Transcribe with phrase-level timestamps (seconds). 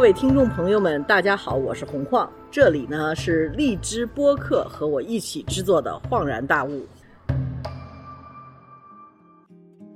[0.00, 6.86] 各位听众朋友们，大家好，我是洪晃，这里呢是荔枝播客和我一起制作的《恍然大悟》。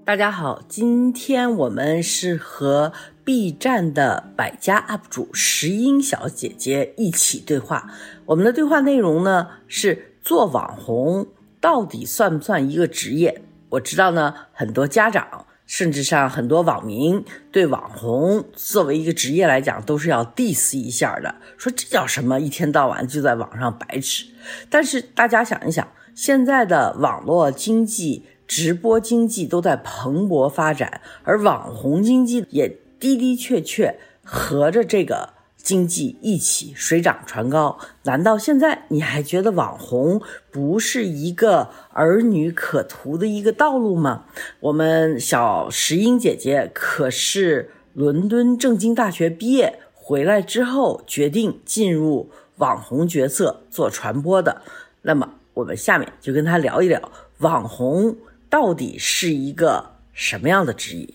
[0.05, 2.93] 大家好，今天我们是和
[3.25, 7.91] B 站的百家 UP 主石英小姐姐一起对话。
[8.27, 11.27] 我们的对话内容呢是做网红
[11.63, 13.41] 到底算不算一个职业？
[13.71, 15.47] 我知道呢，很多家长。
[15.67, 22.41] 甚至上很多网民对网红作为一个职业来讲，都是要 diss 一下的，说这叫什么？
[22.41, 24.27] 一天到晚就在网上白痴。
[24.69, 32.69] 但是大家想一想，现在的网络经济、直播经济都在蓬勃发展，而网红经济也
[33.01, 35.34] 的的确确合着这个。
[35.65, 40.21] 经济一起水涨船高，难道现在你还觉得网红
[40.53, 44.27] 不是一个儿女可图的一个道路吗？
[44.61, 54.61] 我们小石英姐姐可是伦敦政经大学毕业，回来之后决定进入网红角色做传播的。
[55.01, 58.15] 那么我们下面就跟她聊一聊，网红
[58.51, 61.09] 到底是一个什么样的职业？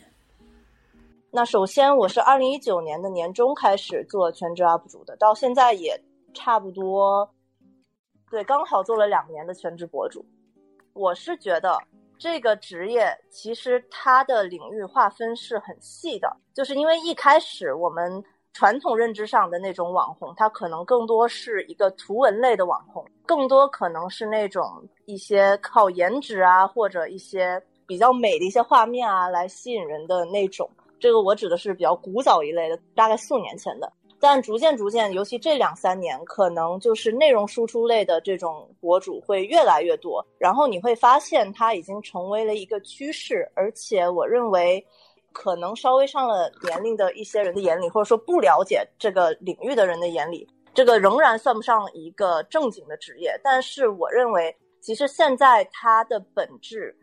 [1.32, 5.96] 那首先，我是二零一九年的年中开始做全职 UP 主的，到现在也
[6.34, 7.30] 差不多，
[8.32, 10.26] 对，刚好做了两年的全职博主。
[10.94, 11.78] 我是觉得
[12.18, 24.66] 这个职业其实它的领域划分是很细的，就是因为一开始我们传统认知上的那种网红，它可能更多是一个图文类的网红，更多可能是那种
[25.06, 30.68] 一些靠颜值啊或者一些比较美的一些画面啊来吸引人的那种。
[31.00, 33.92] 这个我指的是比较古早一类的，大概四五年前的。
[34.22, 40.22] 但逐渐逐渐，尤其这两三年，可能就是内容输出类的这种博主会越来越多。
[40.38, 43.50] 然后你会发现，它已经成为了一个趋势。
[43.56, 44.86] 而且我认为，
[45.32, 53.40] 可能稍微上了年龄的一些人的眼里，或者说不了解这个领域的人的眼里，这个仍然算不上一个正经的职业。
[53.42, 56.94] 但是我认为，其实现在它的本质。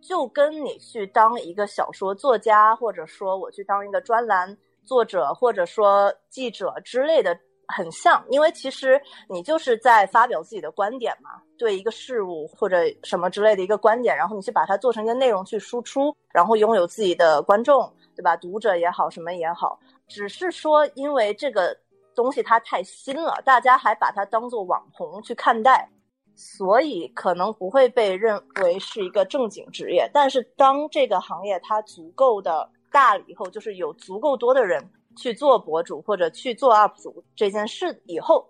[0.00, 18.36] 就跟你去当一个小说作家，或者说我去当一个专栏作者，或者说记者之类的很像，因为其实你就是在发表自己的观点嘛，对一个事物或者什么之类的一个观点，然后你去把它做成一个内容去输出，然后拥有自己的观众，对吧？
[18.36, 21.76] 读者也好，什么也好，只是说因为这个
[22.14, 25.86] 东西它太新了，大家还把它当做网红去看待。
[26.40, 38.48] 所以可能不会被认为是一个正经职业，但是当这个行业它足够的大了以后，就是有足够多的人去做博主或者去做 UP 主这件事以后，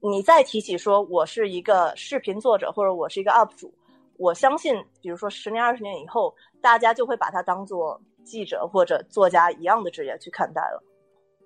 [0.00, 3.72] 你再提起说我是一个视频作者或者我是一个 UP 主，
[4.16, 10.82] 我相信，比如说十年二十年以后，大家就会把它当做记者或者作家一样的职业去看待了。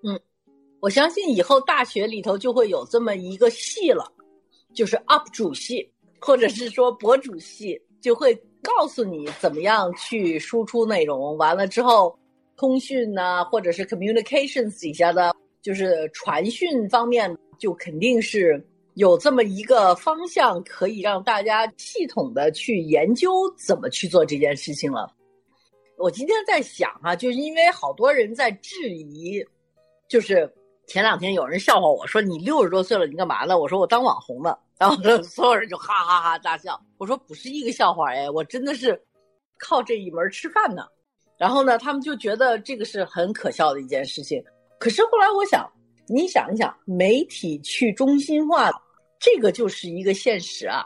[0.04, 0.18] 嗯，
[0.80, 4.10] 我相信以后大学里头就会有这么一个系了。
[4.74, 5.90] 就是 UP 主系，
[6.20, 11.36] 或者是说博主系，就会告诉你怎么样去输出内容。
[11.36, 12.18] 完了之后，
[12.56, 25.12] 通讯呢，或者是 communications 底下的，就是传讯方面，就肯定是有这么一个方向，可以让大家系统的去研究怎么去做这件事情了。
[25.98, 29.44] 我今天在想啊，就因为好多人在质疑，
[30.08, 30.52] 就是。
[30.86, 36.78] 前两天有人笑话我说：“你六十多岁了，你干嘛呢？”我说：“我当网红的。”然后所有人就哈哈哈大笑。
[36.98, 39.00] 我说：“不是一个笑话哎，我真的是
[39.58, 40.82] 靠这一门吃饭呢。”
[41.38, 44.42] 然后呢，他们就觉得这个是很可笑的一件事情。
[44.78, 45.70] 可是后来我想，
[46.08, 48.70] 你想一想，媒体去中心化，
[49.18, 50.84] 这个就是一个现实啊。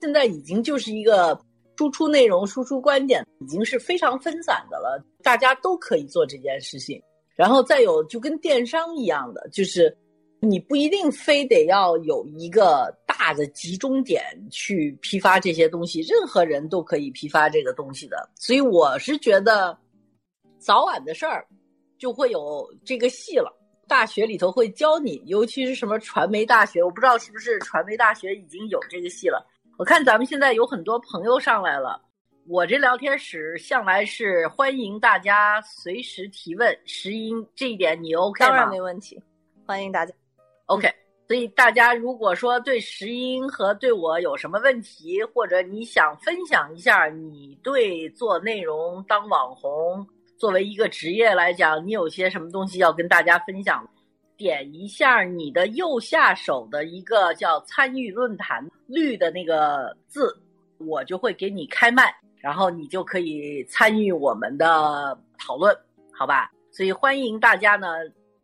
[0.00, 1.38] 现在已经就是一个
[1.78, 7.02] 输出内容、输出观点，已经是非常分散的了，大家都可以做这件事情。
[7.34, 9.96] 然后再有，就跟电商一样的，就是
[10.40, 18.28] 你不一定非得要有一个大的集中点去批发这些东西，任何人都可以批发这个东西的。
[18.36, 19.76] 所以我是觉得，
[20.58, 21.46] 早晚的事儿
[21.98, 23.52] 就会有这个戏了。
[23.86, 29.46] 大学里头会教你，尤其是什么传媒大学，我不知道是不是传媒大学已经有这个戏了。
[29.76, 32.00] 我看咱们现在有很多朋友上来了。
[32.46, 38.50] 我这聊天室向来是欢迎大家随时提问，石英这一点你 OK 吗？
[38.50, 39.18] 当然没问题，
[39.66, 40.12] 欢迎大家。
[40.66, 40.86] OK，
[41.26, 50.06] 所以大家如果说对石英和对我有什么问题，或者你想分享一下你对做内容、当网红
[50.36, 53.88] 作为一个职业来讲，你有些什么东西要跟大家分享，
[54.36, 60.38] 点一下你的右下手的一个叫参与论坛绿的那个字，
[60.76, 62.14] 我就会给你开麦。
[62.44, 65.74] 然后你就可以参与我们的讨论，
[66.12, 66.52] 好吧？
[66.70, 67.88] 所以欢迎大家呢，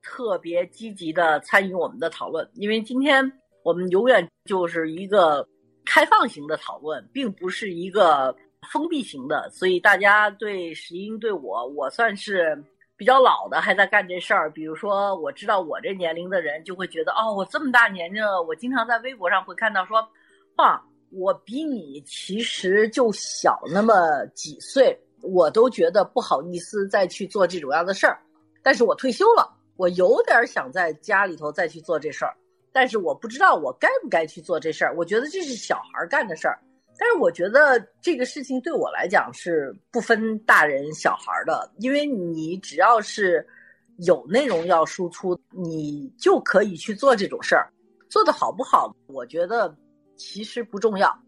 [0.00, 3.30] 特别积极的参与我们的讨论，因为今天
[3.62, 5.46] 我们永远就是一个
[5.84, 8.34] 开放型的讨论，并不是一个
[8.72, 12.56] 封闭型的，所以大家对石英对我，我算是
[12.96, 14.50] 比较老的，还在干这事儿。
[14.50, 20.08] 比如说，我知道我这年龄的人就会觉得，哦，我这么大年纪了，我经常在微博上会看到说，
[20.56, 24.98] 棒，我比你其实就小那么几岁。
[25.22, 28.18] 我都觉得不好意思再去做这种样的事儿，
[28.62, 29.46] 但是我退休了，
[29.76, 32.34] 我有点想在家里头再去做这事儿，
[32.72, 34.94] 但是我不知道我该不该去做这事儿。
[34.96, 36.58] 我觉得这是小孩干的事儿，
[36.98, 43.46] 但是我觉得这个事情对我来讲是不分大人小孩的，因为你只要是
[43.98, 47.70] 有内容要输出，你就可以去做这种事儿，
[48.08, 49.76] 做的好不好，我觉得
[50.20, 51.18] 其实不重要。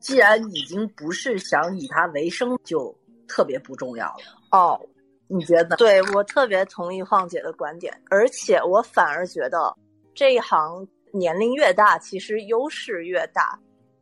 [0.00, 2.92] 既然已经不是想以它为生，就。
[3.28, 4.18] 特别不重要了
[4.50, 4.78] 哦，
[5.26, 5.76] 你觉得？
[5.76, 9.74] 对我特别同意晃姐的观点，而且我反而觉得
[10.14, 13.58] 这一行年龄越大，其实优势越大，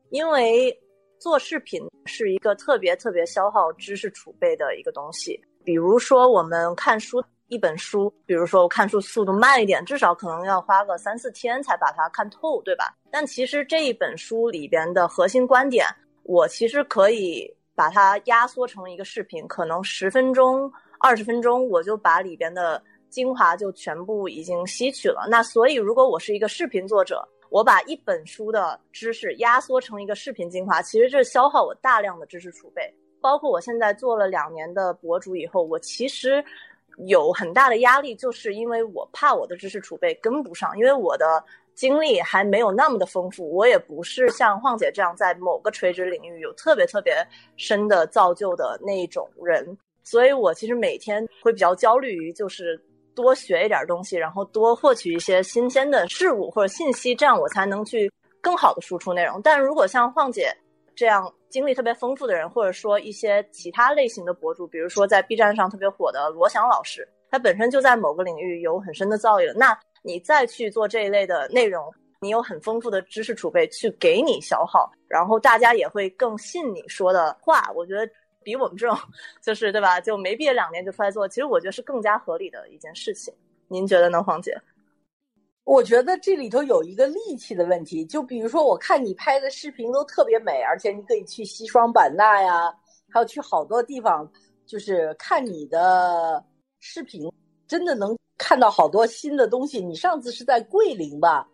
[0.08, 0.76] 因为
[1.20, 5.40] 做视频是一个特别特别消耗知识储备的一个东西。
[5.62, 12.92] 比如说我们看书，一本书，比如说我看书速度慢一点，至少可能要花个三四天才把它看透，对吧？
[13.10, 15.86] 但其实这一本书里边的核心观点，
[16.22, 17.54] 我其实可以。
[17.72, 25.26] 把它压缩成一个视频，可能十分钟、二十分钟，我就把里边的精华就全部已经吸取了。
[25.30, 32.82] 那所以，如果我是一个视频作者，我把一本书的知识压缩成一个视频精华，其实这消耗我大量的知识储备。
[33.18, 36.44] 包括我现在做了两年的博主以后，我其实
[37.06, 41.42] 有很大的压力，就是因为我怕我的知识储备跟不上，因为我的。
[41.80, 49.66] 经历还没有那么的丰富，我也不是像晃姐这样在某个垂直领域有特别特别深的造就的那种人，
[50.04, 52.78] 所以我其实每天会比较焦虑于就是
[53.14, 58.12] 多学一点东西，然后多获取一些新鲜的事物或者信息，这样我才能去
[58.42, 59.40] 更好的输出内容。
[59.40, 60.54] 但如果像晃姐
[60.94, 69.74] 这样经历特别丰富的人，或者说一些其他类型的博主，比如说在 B 站上特别火的罗翔老师，他本身就在某个领域有很深的造诣了，那。
[70.02, 77.70] 你再去做这一类的内容，你有很丰富的知识储备去给你消耗，然后大家也会更信你说的话。
[77.74, 78.10] 我觉得
[78.42, 78.98] 比我们这种
[79.42, 83.32] 就是对吧，就没毕业两年就出来做，其实我觉得是更加合理的一件事情。
[83.68, 84.58] 您觉得呢，黄姐？
[85.64, 92.74] 我觉得这里头有一个力气的问题，就比如说，我看你拍的视频都特别美，而且你可以去西双版纳呀，
[93.10, 94.28] 还有去好多地方，
[94.66, 96.42] 就是看你的
[96.80, 97.30] 视频，
[97.68, 98.16] 真的能。
[98.42, 101.46] 看到好多新的东西，你上次是在桂林吧，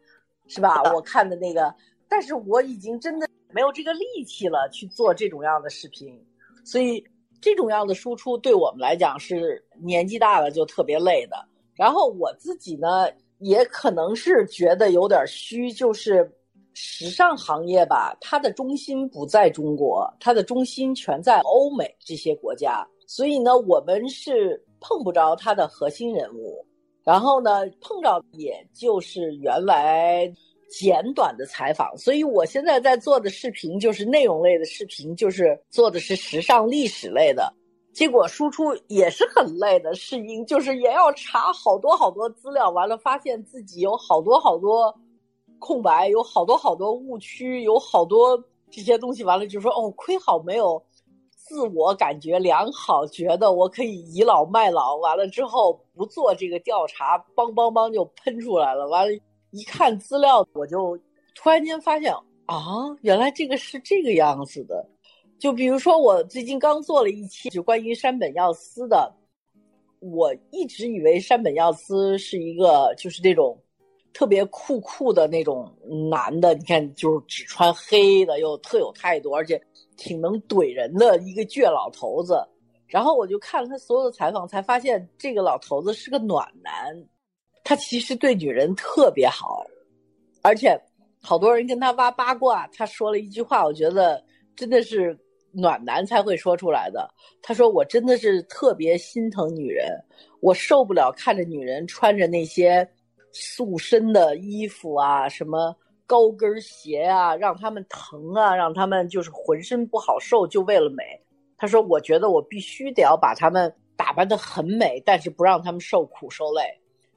[0.47, 0.81] 是吧？
[0.94, 1.75] 我看的那个，
[2.09, 6.17] 但是我已经真的没有这个力气了去做这种样的视频，
[6.65, 7.05] 所以
[7.41, 11.37] 这种样的输出对我们来讲是年纪大了就特别累的。
[11.75, 16.33] 然后我自己呢，也可能是觉得有点虚，就是
[16.73, 26.65] 时尚行业吧，它的中心不在中国，它的中心全在欧美这些国家，所以呢，我们是碰不着它的核心人物。
[27.06, 30.29] 然后呢，碰着也就是原来
[30.69, 37.54] 简短的采访，所以我现在在做的视频就是内容类的视频，就是做的是时尚历史类的，
[37.92, 44.92] 结果输出也是很累的，是因就是也要查好多好多资料，完了发现自己有好多好多
[45.61, 48.37] 空白，有好多好多误区，有好多
[48.69, 50.83] 这些东西，完了就说哦，亏好没有。
[51.49, 58.88] 自我感觉良好，觉得我可以倚老卖老，完了之后不做这个调查，梆梆梆就喷出来了。
[58.88, 59.17] 完了，
[59.53, 60.99] 一看资料，我就
[61.37, 62.12] 突然间发现
[62.47, 62.57] 啊，
[63.03, 64.85] 原来这个是这个样子的。
[65.38, 69.15] 就比如说，我最近刚做了一期就关于山本耀司的，
[70.00, 73.57] 我一直以为山本耀司是一个就是那种
[74.12, 75.73] 特别酷酷的那种
[76.11, 79.62] 男的，你看就是只穿黑的，又特有态度，而且。
[79.97, 82.43] 挺能怼人的一个倔老头子，
[82.87, 86.95] 然后我就看了他所有的采访，才发现这个老头子是个暖男，
[87.65, 89.67] 他其实对女人特别好，
[90.43, 90.79] 而且
[91.21, 94.23] 好多人跟他挖八卦，他说了一句话，我觉得
[94.55, 95.19] 真的是
[95.53, 97.09] 暖男才会说出来的。
[97.43, 99.99] 他说：“我真的是特别心疼女人，
[100.41, 102.88] 我受不了看着女人穿着那些
[103.33, 105.75] 塑身的衣服啊，什么。”
[106.07, 111.03] 高跟鞋啊，让他们疼啊，让他们就是浑身不好受，就为了美。
[111.59, 116.63] 他说：“我觉得我必须得要把他们打扮得很美，但是不让他们受苦受累。”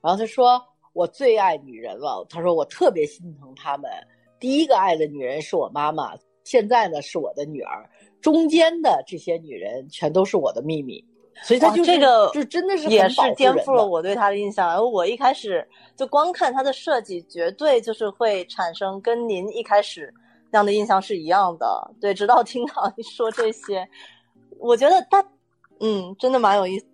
[0.01, 0.61] 然后他说
[0.93, 3.91] ：“我最爱女人了。”他说：“我特别心疼他们。
[4.39, 6.13] 第一个爱的女人是我妈妈，
[6.45, 7.89] 现在呢是我的女儿，
[8.21, 11.03] 中间的这些女人全都是我的秘密。”
[11.43, 14.69] 所以他就这个就真的是也是颠覆了我对他的印象。
[14.69, 20.13] 而我一开始就光看他的设计，绝对就是会产生跟您一开始
[20.51, 21.91] 那样的印象是一样的。
[22.01, 23.87] 对，直到听到你说这些，
[24.59, 25.23] 我觉得他，
[25.79, 26.85] 嗯，真的蛮有意思。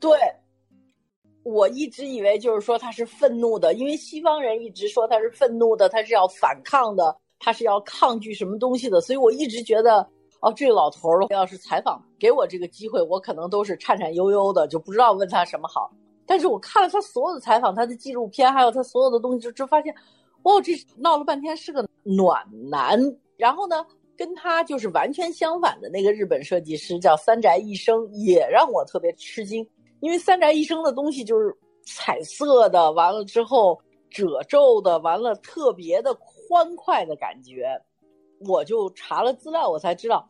[0.00, 0.10] 对。
[1.44, 10.06] 我一直以为就是说他是愤怒的，因为西方人一直说他是愤怒的，他是要反抗的，他是要抗拒什么东西的，所以我一直觉得，
[10.40, 15.90] 哦，这个老头儿要是采访给我这个机会，我可能都是颤颤悠悠的，就不知道问他什么好。
[16.26, 19.94] 但是我看了他所有的采访，他的纪录片，还有他所有的东西，就就发现，
[20.42, 23.00] 哦，这闹了半天是个暖男。
[23.36, 23.84] 然后呢，
[24.16, 29.66] 跟他就是完全相反的那个日本设计师叫三宅一生，也让我特别吃惊。
[30.00, 31.52] 因为三宅一生的东西就是
[31.84, 33.76] 彩色的，完了之后
[34.10, 37.80] 褶皱的，完了特别的欢快的感觉。
[38.46, 40.28] 我就查了资料，我才知道，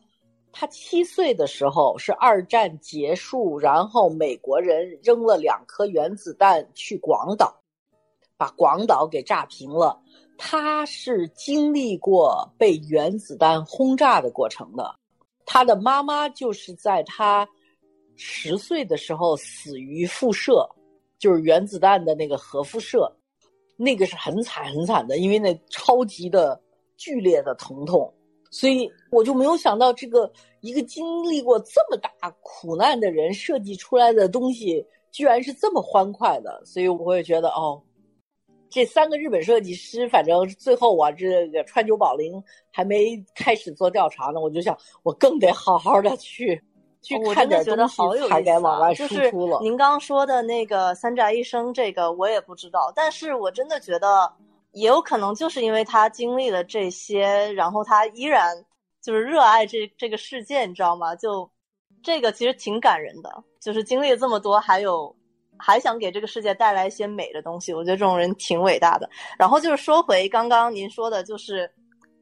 [0.51, 7.53] 他七岁的时候是二战结束，然后美国人扔了两颗原子弹去广岛，
[8.37, 9.99] 把广岛给炸平了。
[10.37, 14.95] 他是经历过被原子弹轰炸的过程的，
[15.45, 17.47] 他的妈妈就是在他。
[18.21, 20.69] 十岁的时候死于辐射，
[21.17, 23.09] 就是原子弹的那个核辐射，
[23.77, 26.61] 那个是很惨很惨的，因为那超级的
[26.99, 28.13] 剧烈的疼痛，
[28.51, 30.29] 所以我就没有想到这个
[30.59, 37.81] 一个经历过这么大苦难的人设计出来的东西，居然是这么欢快的，所以我也觉得哦，
[38.69, 46.61] 这三个日本设计师，反正最后我这个川久保玲还没开始做调查呢，我就想我更得好好的去。
[47.23, 48.29] 我真的觉得好有意
[48.93, 54.29] 思，就是您刚刚说的那个三宅一生，这个我也不知道，但是我真的觉得
[54.71, 58.55] 也有可能就是因为他经历了这些，然后他依然
[59.01, 61.15] 就是热爱这这个世界，你知道吗？
[61.15, 61.49] 就
[62.03, 65.15] 这个其实挺感人的，就是经历了这么多，还有
[65.57, 69.09] 还想给这个世界带来一些美的东西，我觉得这种人挺伟大的。
[69.37, 71.69] 然后就是说回刚刚您说的，就是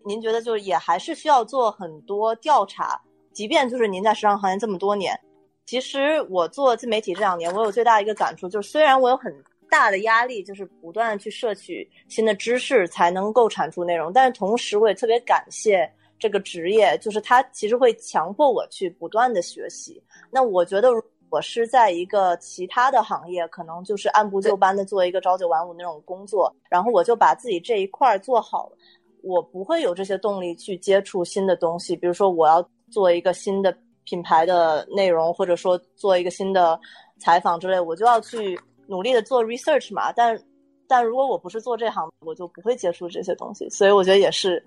[0.06, 3.00] 您觉得就是也还是需要做很多调查。
[3.34, 5.20] 即便就是您在时尚行业这么多年，
[5.68, 9.32] 其实我做自媒体这两年，我有最大一个感触，就是虽然我有很
[9.70, 20.02] 大的压力，就是不断去摄取新的知识才能够产出内容，但是同时我也特别感谢这个职业，就是它其实会强迫我去不断的学习。
[20.32, 20.90] 那我觉得
[21.30, 28.78] 我是在一个其他的行业，可能就是按部就班的做一个朝九晚五那种工作，然后我就把自己这一块儿做好了，
[29.22, 32.68] 我不会有这些动力去接触新的东西，比如说我要。
[32.90, 36.80] 做一个新的品牌的内容，或者说做一个新的
[37.20, 38.58] 采访之类，我就要去
[38.88, 40.12] 努力的做 research 嘛。
[40.12, 40.42] 但
[40.88, 43.70] 但如果我不是做这行，我就不会接触这些东西。
[43.70, 44.64] 所以我觉得也是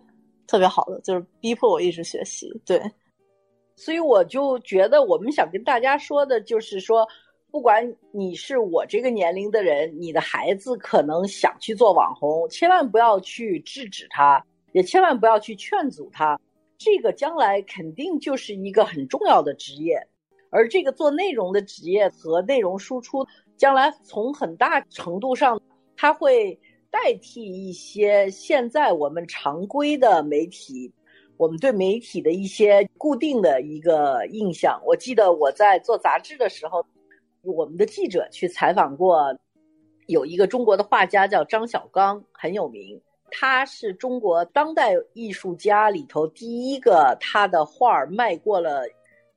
[0.47, 2.49] 特别好的，就是逼迫我一直学习。
[2.65, 2.81] 对，
[3.77, 7.07] 所以我就觉得我们想跟大家说的就是说，
[7.50, 16.39] 不管你是我这个年龄的人，你的孩子可能想去做网红，千万不要去制止他，也千万不要去劝阻他。
[16.77, 20.00] 这个将来肯定就是一个很重要的职业，
[20.50, 23.27] 而这个做内容的职业和内容输出，
[23.61, 25.61] 将来从很大程度上，
[25.95, 26.59] 它会
[26.90, 30.90] 代替一些现在我们常规的媒体，
[31.37, 34.81] 我们对媒体的一些固定的一个印象。
[34.87, 36.83] 我记得我在做杂志的时候，
[37.43, 39.38] 我们的记者去采访过，
[40.07, 42.99] 有一个中国的画家叫张小刚，很有名。
[43.31, 48.85] 他是中国当代艺术家里头第一个，他的画儿卖过了，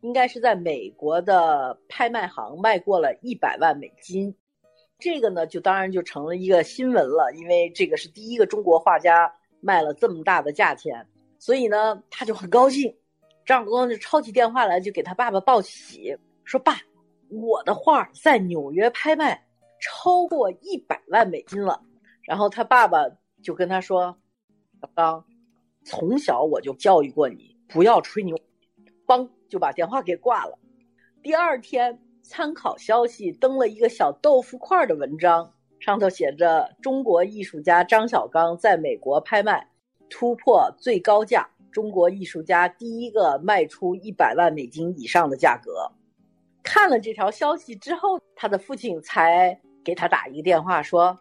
[0.04, 4.36] 应该是在美国的拍卖行卖过了一百万美金。
[5.00, 11.08] 这个呢，就当然就成了一个新闻了，因为这个是第一个中国画家卖了这么大的价钱，
[11.40, 12.96] 所以呢，他就很高兴。
[13.46, 16.78] 张国光就抄起电话来，就给他爸爸报喜，说：“爸，
[17.30, 19.44] 我的画在纽约拍卖
[19.82, 21.82] 超过一百万美金了。”
[22.22, 23.04] 然后他爸爸。
[23.42, 24.18] 就跟他说
[24.80, 25.26] ：“小刚，
[25.84, 28.40] 从小我就教育过你，不要吹牛。”
[29.06, 30.58] 邦就把电话给挂了。
[31.22, 39.70] 第二天，参考消息登了一个小豆腐块的文章，上头写着：“中国艺术家张小刚在美国拍卖
[40.10, 45.92] 突破最高价，中国艺术家第一个卖出一百万美金以上的价格。”
[46.64, 51.20] 看了这条消息之后，他的父亲才给他打一个电话说：“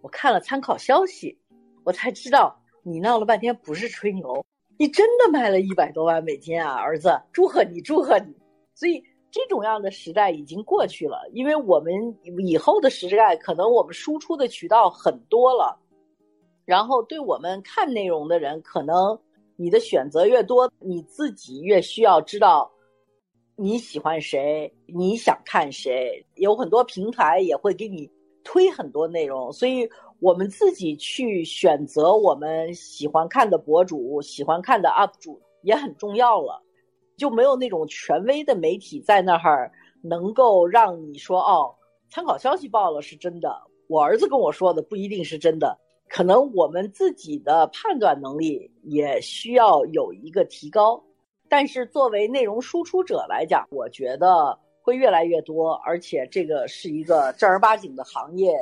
[0.00, 1.38] 我看了参考消息。”
[1.84, 4.42] 我才知道你闹了半天不是吹牛，
[4.78, 8.32] 你真的卖了一百多万美金啊，儿子，祝贺你，祝贺你！
[8.74, 11.92] 所以这种样的时代已经过去了，因为我们
[12.46, 15.76] 以后的时代可能我们输出的渠道很多了，
[16.64, 19.18] 然后对我们看内容的人，可能
[19.56, 22.70] 你的选择越多，你自己越需要知道
[23.56, 28.08] 你喜欢谁，你想看谁，有很多平台也会给你
[28.44, 36.60] 推很多内容，所以我们自己去选择我们喜欢看的博主、喜欢看的 UP 主也很重要了，
[37.16, 39.70] 就没有那种权威的媒体在那儿
[40.02, 41.74] 能够让你说哦，
[42.10, 51.00] 参考消息报了是真的，我儿子跟我说的不一定是真的，可能我们自己的判断能力也需要有一个提高。
[51.48, 58.52] 但是作为内容输出者来讲，我觉得会越来越多，而且这个是一个正儿八经的行业，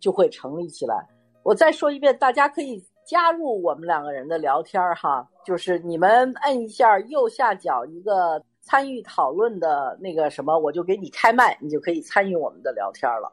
[0.00, 1.06] 就会成立起来。
[1.42, 13.32] 我再说一遍，大家可以加入我们两个人的聊天儿哈，就是你们摁一下右下角一个参与讨论的那个什么，我就给你开麦，你就可以参与我们的聊天了。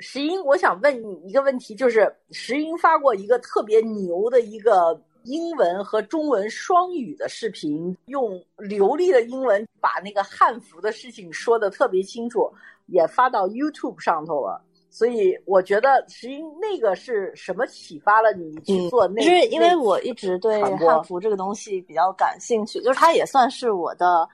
[0.00, 5.00] 石英，我想问你一个问题，就是石英发过一个特别牛的一个。
[5.28, 12.48] 英文和中文双语的视频，用流利的英文把那个汉服的事情说的特别清楚，
[12.86, 14.62] 也发到 YouTube 上头了。
[14.96, 19.06] 所以我觉得，实际那个是什么启发了你去做？
[19.08, 19.22] 那？
[19.22, 24.26] 就是因为我一直对汉服这个东西比较感兴趣，就是它也算是我的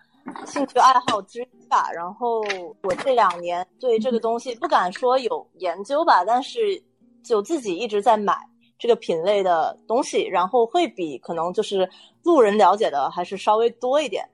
[0.46, 1.90] 兴趣爱好之一吧。
[1.92, 2.44] 然后
[2.84, 6.80] 我这两年对这个东西不敢说有研究吧，但是
[7.24, 8.38] 就自己一直在买。
[8.78, 11.88] 这个品类的东西，然后会比可能就是
[12.24, 14.24] 路人了解的还是稍微多一点。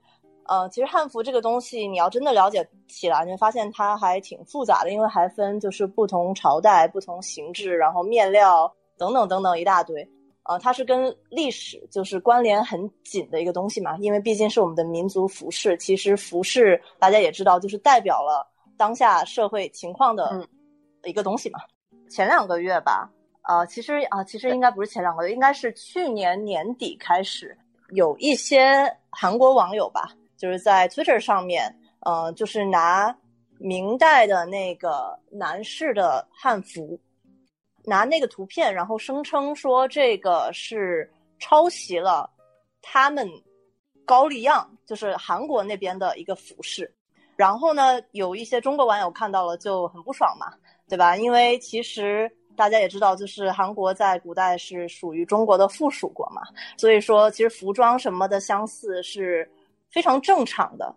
[0.49, 10.09] 呃，其实汉服这个东西，你要真的了解起来，你会发现它还挺复杂的，因为还分就是不同朝代、不同形制，然后面料等等等等一大堆。
[10.45, 15.77] 呃，它是跟历史就是关联很紧的一个东西嘛，因为毕竟是我们的民族服饰。
[15.77, 20.49] 其实服饰大家也知道，就是代表了当下社会情况的
[21.05, 21.61] 一个东西嘛。
[22.09, 23.11] 前两个月吧。
[23.47, 27.57] 呃，其实啊，其实应该不是前两个月，应该是去年年底开始，
[27.93, 31.71] 有一些韩国网友吧，就是在 Twitter 上面，
[32.01, 33.15] 呃，就是拿
[33.59, 36.99] 明代的那个男士的汉服，
[37.85, 42.31] 拿那个图片，然后声称说这个是抄袭了
[42.81, 43.29] 他们
[44.07, 46.91] 高丽样，就是韩国那边的一个服饰。
[47.37, 50.47] 然后呢，有一些中国网友看到了就很不爽嘛，
[50.89, 51.17] 对吧？
[51.17, 52.31] 因为其实。
[52.57, 56.43] 大家也知道，就是韩国在古代是属于中国的附属国嘛，
[56.77, 59.49] 所以说其实服装什么的相似是
[59.91, 60.95] 非常正常的。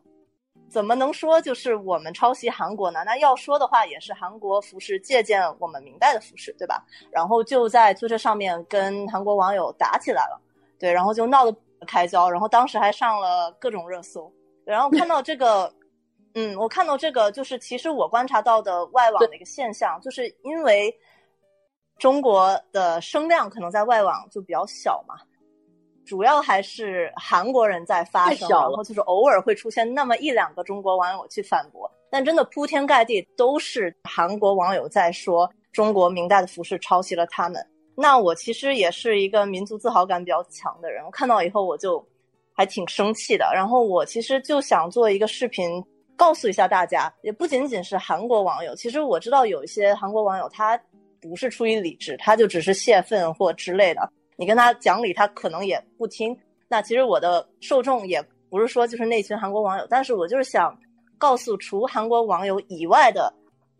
[0.70, 3.04] 怎么能说就是我们抄袭韩国呢？
[3.06, 6.86] 那要说的话，也是韩国服饰借鉴我们明代的服饰，对吧？
[7.12, 10.40] 然后就在推特上面跟韩国网友打起来了，
[10.80, 14.32] 对，然后就闹得开交，然后当时还上了各种热搜。
[14.64, 15.74] 然后看到这个，
[16.36, 20.94] 嗯，我看到这个，就是其实我观察到的外网的一个现象，就是因为。
[22.00, 25.14] 中国的声量可能在外网就比较小嘛，
[26.12, 37.66] 主要还是韩国人在发声，然后就是偶尔会出现那么一两个中国网友去反驳，但真的铺天盖地都是韩国网友在说中国明代的服饰抄袭了他们。
[37.96, 42.06] 那我其实也是一个民族自豪感比较强的人，我看到以后我就
[42.52, 43.50] 还挺生气的。
[43.56, 45.82] 然后我其实就想做一个视频，
[46.18, 50.78] 告诉一下大家，也不仅仅是韩国网友，其实我知道有一些韩国网友他。
[51.22, 54.12] 不是出于理智，他就只是泄愤或之类的。
[54.42, 56.36] 你跟他讲理，他可能也不听。
[56.68, 60.76] 那其实我的受众也不是说就是那群韩国网友，但是我就是想
[61.20, 63.32] 告诉除韩国网友以外的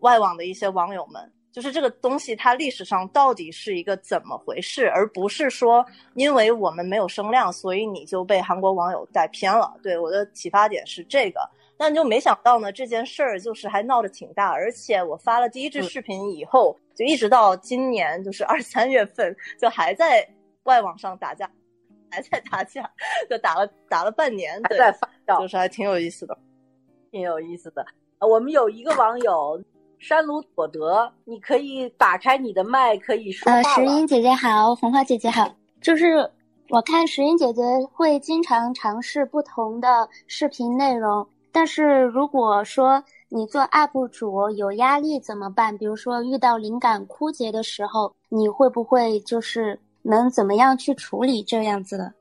[0.02, 1.20] 外网的一些网友们，
[1.52, 9.74] 就是这个东西它历史上到底是一个怎么回事，而不是说因为我们没有声量，所以你就被韩国网友带偏了。
[9.82, 11.40] 对我的启发点是这个。
[11.76, 20.24] 但就没想到呢，这件事儿就是还闹得挺大，而且我发了第一支视频以后，就一直到今年就是二三月份，就还在
[20.64, 21.50] 外网上打架，
[22.10, 22.90] 还在打架，
[23.30, 26.38] 就打了打了半年，还在发酵，就是还挺有意思的，
[27.12, 27.86] 挺有意思的。
[28.20, 29.62] 我们有一个网友
[29.98, 36.30] 山鲁佐德，你可以打开你的麦，可以说话呃，石英姐姐好，红花姐姐好，就是
[36.70, 41.28] 我看石英姐姐会经常尝试不同的视频内容。
[41.52, 45.78] 但是如果说你做 UP 主有压力怎么办？
[45.78, 52.14] 比如说遇到灵感枯竭的时候，你会不会就是能怎么样去处理这样子的？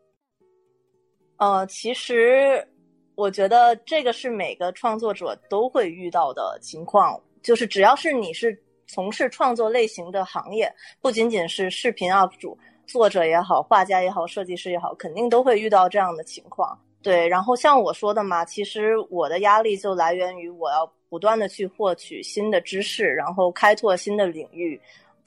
[1.37, 2.67] 呃，其实
[3.15, 16.79] 我觉得这个是每个创作者都会遇到的情况，就是只要是你是从事创作类型的行业，不仅仅是视频 UP 主，作者也好，画家也好，设计师也好，肯定都会遇到这样的情况。
[17.03, 24.79] 对，然后像我说的嘛，其实我的压力就来源于我要不断的去获取新的知识，然后开拓新的领域，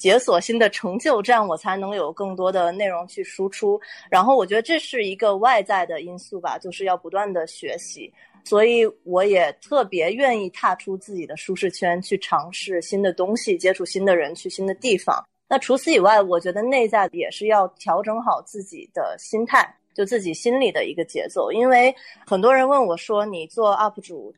[0.03, 3.79] 解锁新的成就，这样我才能有更多的内容去输出。
[4.11, 8.13] 然后我觉得这是一个外在的因素吧，就是要不断的学习。
[8.43, 15.25] 所以我也特别愿意踏出自己的舒适圈，去尝试新的东西，接触新的人，去新的地方。
[15.47, 21.49] 那除此以外，我觉得内在也是要调整好自己的心态，就自己心里的一个节奏。
[21.49, 21.95] 因为
[22.27, 24.35] 很多人问我说：“你做 UP 主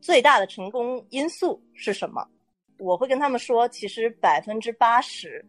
[0.00, 2.24] 最大的成功因素是什么？”
[2.82, 5.44] 我会跟他们说，其实百分之八十。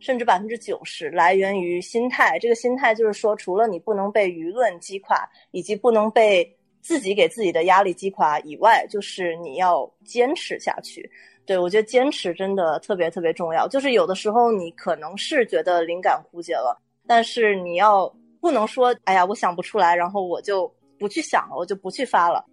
[0.00, 6.48] 甚至百分之九十来源于心态，这个心态就是说，除了你不能被舆论击垮，以及不能被
[6.80, 11.10] 自己给自己的压力击垮以外，就是你要坚持下去。
[11.44, 13.66] 对我觉得坚持真的特别特别重要。
[13.66, 18.08] 就是有的时候你可能是觉得灵感枯竭了，但是你要
[18.40, 22.44] 不能说，哎呀，我想不出来，然后我就不去想了，我就不去发了，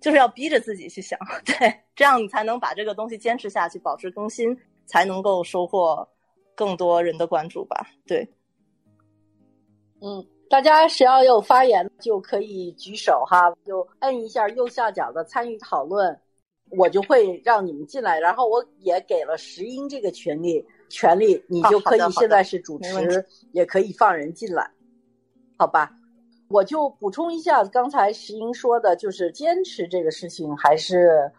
[0.00, 4.56] 就是要逼着自己去想， 对，这样你才能把这个东西坚持下去，保持更新，
[4.86, 6.06] 才能够收获。
[6.58, 8.26] 更多人的关注吧，对，
[10.00, 16.18] 嗯，大家谁要有发言就可以举手哈，就摁一下右下角的参与讨论，
[16.70, 18.18] 我就会让你们进来。
[18.18, 24.66] 然后我也给了石英这个权利，权利你就可以现在是主持，也可以放人进来，
[25.58, 25.92] 好吧？
[26.48, 31.32] 我就补充一下刚才石英说的，就是坚持这个事情还是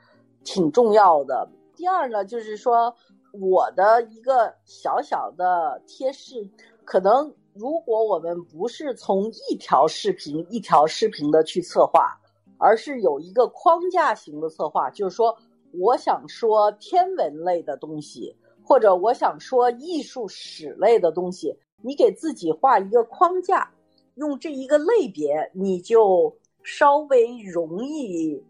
[0.43, 1.50] 挺重要的。
[1.76, 2.96] 第二呢，就是说。
[3.39, 6.50] 我的一个小小的贴士，
[6.86, 12.17] 可能如果我们不是从一条视频一条视频的去策划，
[12.58, 15.38] 而是有一个框架型的策划，就是说，
[15.74, 23.70] 我想说天文类的东西，或者我想说艺术史类的东西，你给自己画一个框架，
[24.17, 28.43] 用这一个类别，你就稍微容易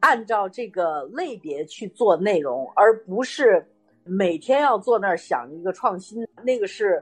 [0.00, 3.64] 按照这个类别去做内容，而不是。
[4.02, 7.00] 每天要坐那儿想一个创新，那个是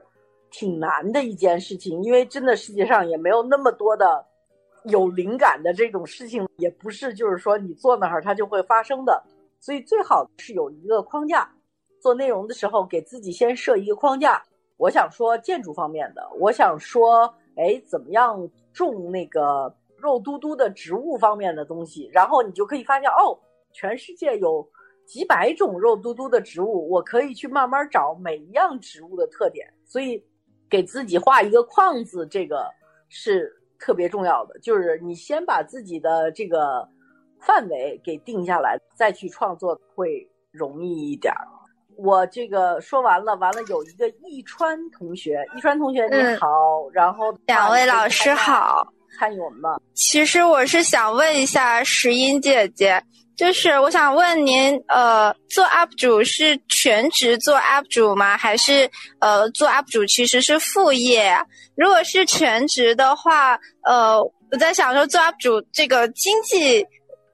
[0.51, 4.23] 挺难的一件事情，因为真的世界上也没有那么多的
[4.83, 9.23] 有灵感的这种事情，也不是就是说你坐那儿它就会发生的。
[9.61, 11.49] 所以最好是有一个框架，
[12.01, 14.43] 做内容的时候给自己先设一个框架。
[14.77, 23.37] 我想说建筑方面的，我想说，哎，怎么样种那个肉嘟嘟的植物方面的东西，然后你就可以发现，哦，
[23.73, 24.67] 全世界有。
[25.09, 30.23] 几百种肉嘟嘟的植物，我可以去慢慢找每一样植物的特点，所以
[30.69, 32.69] 给自己画一个框子，这个
[33.07, 34.59] 是特别重要的。
[34.59, 36.87] 就是你先把自己的这个
[37.39, 41.47] 范围给定下来，再去创作会容易一点儿。
[42.01, 46.47] 我这个说完了，完了有一个易川同学，易川同学你好，
[46.93, 49.77] 然后两位老师好，参与我们吧。
[49.93, 53.01] 其实我是想问一下石英姐姐。
[53.35, 58.35] 就是我想问您，呃，做 UP 主是全职做 UP 主吗？
[58.35, 58.89] 还是
[59.21, 61.33] 呃，做 UP 主其实是副业？
[61.77, 66.85] 如果是全职的话，呃，我在想说做 UP 主这个经济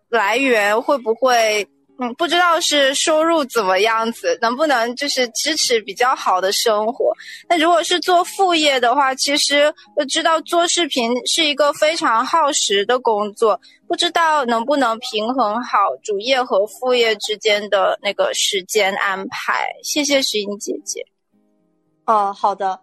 [0.09, 1.67] 来源会不会？
[1.97, 7.13] 嗯，不知道是收入怎么样子，能不能就是支持比较好的生活？
[7.47, 19.71] 那如果是做副业的话，其实我知道做视频是一个非常耗时的工作，不知道能不能平衡好主业和副业之间的那个时间安排？
[19.81, 21.01] 谢谢石英姐姐。
[22.05, 22.77] 哦，好的，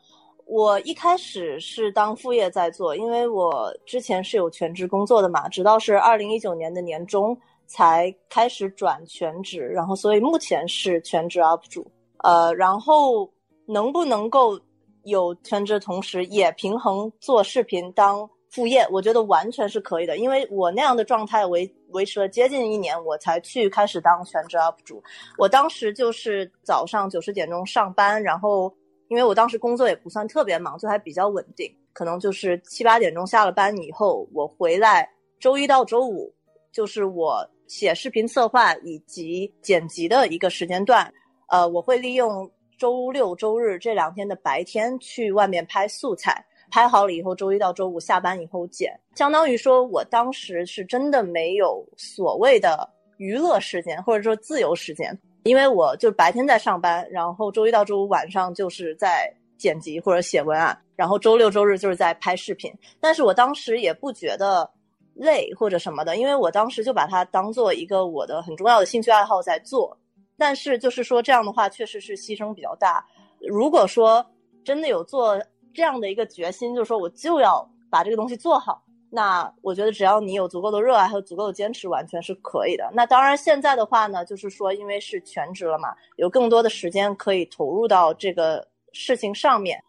[0.47, 7.39] 我一开始是当副业在做，因为我之前是有全职工作的嘛，直到是二零一九年的年中。
[7.67, 13.31] 才开始转全职，然后所以目前是全职 UP 主，呃，然后
[13.67, 14.61] 能不能够
[15.05, 18.87] 有全职同时也平衡做视频当副业？
[18.91, 25.03] 我觉得完全是可以的，因为我那样的状态维维持了接近一年，我才去开始当全职 UP 主。
[25.39, 28.73] 我当时就是早上九十点钟上班，然后
[29.09, 35.09] 因为我当时工作也不算特别忙，就还比较稳定，可能就是七八点钟下了班以后，我回来
[35.41, 36.33] 周一到周五
[36.73, 37.49] 就是我。
[37.69, 41.11] 写视频策划以及剪辑的一个时间段，
[41.49, 48.93] 呃，我会利用周六周日这两天的白天去外面拍素材，拍好了以后，周一到周五下班以后剪。
[49.15, 62.71] 相当于说我当时是真的没有所谓的娱乐时间或者说自由时间，因为我就白天在上班，然后周一到周五晚上就是在剪辑或者写文案，然后周六周日就是在拍视频。
[63.01, 64.71] 但是我当时也不觉得。
[65.15, 69.97] 累或者什么的，因为我当时就把它当做一个我的很重要的兴趣爱好在做，
[70.37, 73.05] 但是就是说这样的话确实是牺牲比较大。
[73.41, 74.25] 如果说
[74.65, 75.41] 真的有做
[75.75, 82.91] 这样的一个决心，就是说我就要把这个东西做好，那我觉得只要你有足够的热爱和足够的坚持，完全是可以的。
[82.93, 89.83] 那当然现在的话呢，就是说因为是全职了嘛，有更多的时间可以投入到这个事情上面。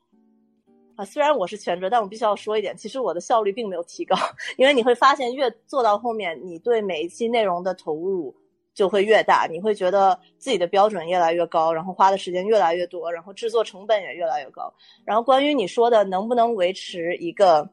[0.95, 4.15] 啊，虽然我是全职，但我必须要说一点，其实我的效率并没有提高，
[4.58, 8.36] 因为你会发现越做到后面，你对每一期内容的投入
[8.75, 14.71] 就会越大，你会觉得自己的标准越来越高，然后花的时间越来越多，然后制作成本也越来越高。
[15.03, 17.67] 然后关于你说的能不能维持一个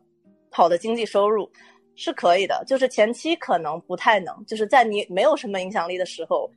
[0.51, 1.51] 好的经济收入，
[1.97, 6.51] 是可以的，就是前期可能不太能，就是在你没有什么影响力的时候。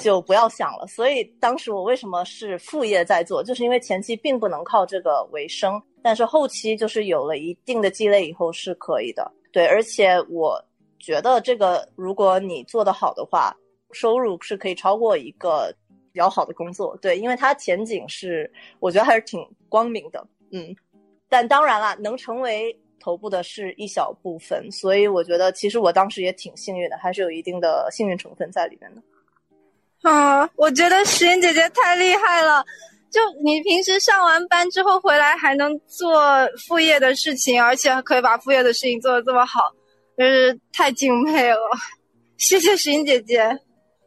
[0.00, 0.86] 就不要想了。
[0.86, 9.30] 所以当时我为什么是副业在做，就是因为前期并不能靠这个为生，但是后期就是有了一定的积累以后是可以的。
[9.52, 10.62] 对，而且我
[10.98, 13.54] 觉得这个如果你做得好的话，
[13.92, 15.74] 收入是可以超过一个
[16.12, 16.96] 比较好的工作。
[17.02, 20.26] 对，因为它前景是我觉得还是挺光明的。
[20.50, 20.74] 嗯，
[21.28, 29.02] 但当然了，能成为头部的是一小部分，所以我觉得其实我当时也挺幸运的，还是有一定的幸运成分在里面的。
[30.08, 32.64] 啊，我觉得石英姐姐太厉害了！
[33.12, 36.20] 就你平时上完班之后回来还能做
[36.66, 39.60] 副业的事情，而且可以把副业的事情做得这么好，
[40.16, 41.58] 就是太敬佩了。
[42.38, 43.38] 谢谢石英姐姐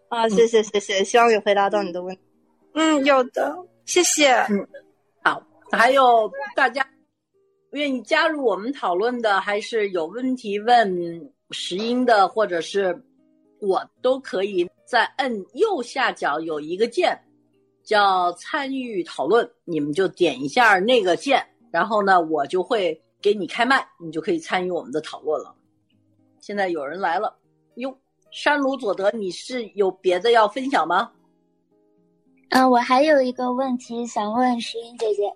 [0.09, 2.21] 啊，谢谢谢谢，希望有回答到你的问题。
[2.73, 4.31] 嗯，有的，谢谢。
[4.49, 4.67] 嗯，
[5.23, 5.41] 好，
[5.71, 6.85] 还有大家
[7.71, 12.99] 愿意加入我们讨论的，还是有问题问石英的，或者是
[13.61, 14.67] 我都可以。
[14.87, 17.19] 在摁右下角有一个键，
[17.85, 25.55] 叫参与讨论，你们就点一下那个键，然后呢，我就会给你开麦，你就可以参与我们的讨论了。
[26.39, 27.37] 现在有人来了，
[27.75, 27.95] 哟，
[28.31, 31.11] 山鲁佐德，你是有别的要分享吗？
[32.49, 35.31] 嗯，我还有一个问题想问石英姐姐，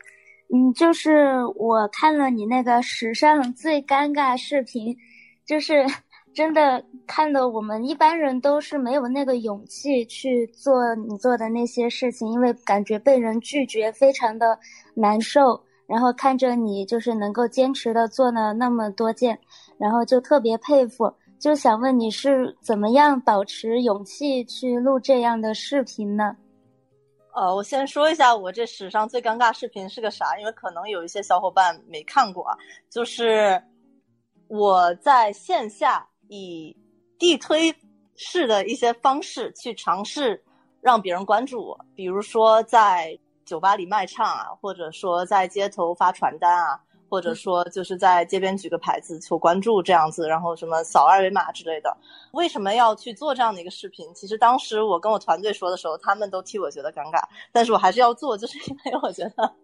[0.53, 4.97] 嗯，就是我看了你那个史上最尴尬视频，
[5.45, 5.85] 就是。
[6.33, 14.57] 真的看的我们一般人都是没有那个勇气去做你做的那些事情，因为感觉被人拒绝非常的
[14.93, 15.61] 难受。
[15.87, 19.39] 然后看着你就是能够坚持的做了那么多件，
[19.79, 21.11] 然后就特别佩服。
[21.39, 26.37] 就想问你是怎么样保持勇气去录这样的视频呢？
[27.33, 32.55] 呃，我先说一下我这史上最尴尬视频是个啥，因为可能有一些小伙伴没看过啊，
[32.87, 33.59] 就是
[34.47, 36.07] 我在线下。
[36.29, 36.73] 以
[37.17, 37.75] 地推
[38.15, 40.41] 式的一些方式去尝试
[40.81, 51.95] 让别人关注我，比如说在酒吧里卖唱啊，或者说在街头发传单啊，或者说就是在街边举个牌子求关注这样子，然后什么扫二维码之类的。
[52.31, 54.07] 为什么要去做这样的一个视频？
[54.13, 59.55] 其实当时我跟我团队说的时候，他们都替我觉得尴尬，但是我还是要做，就是因为我觉得，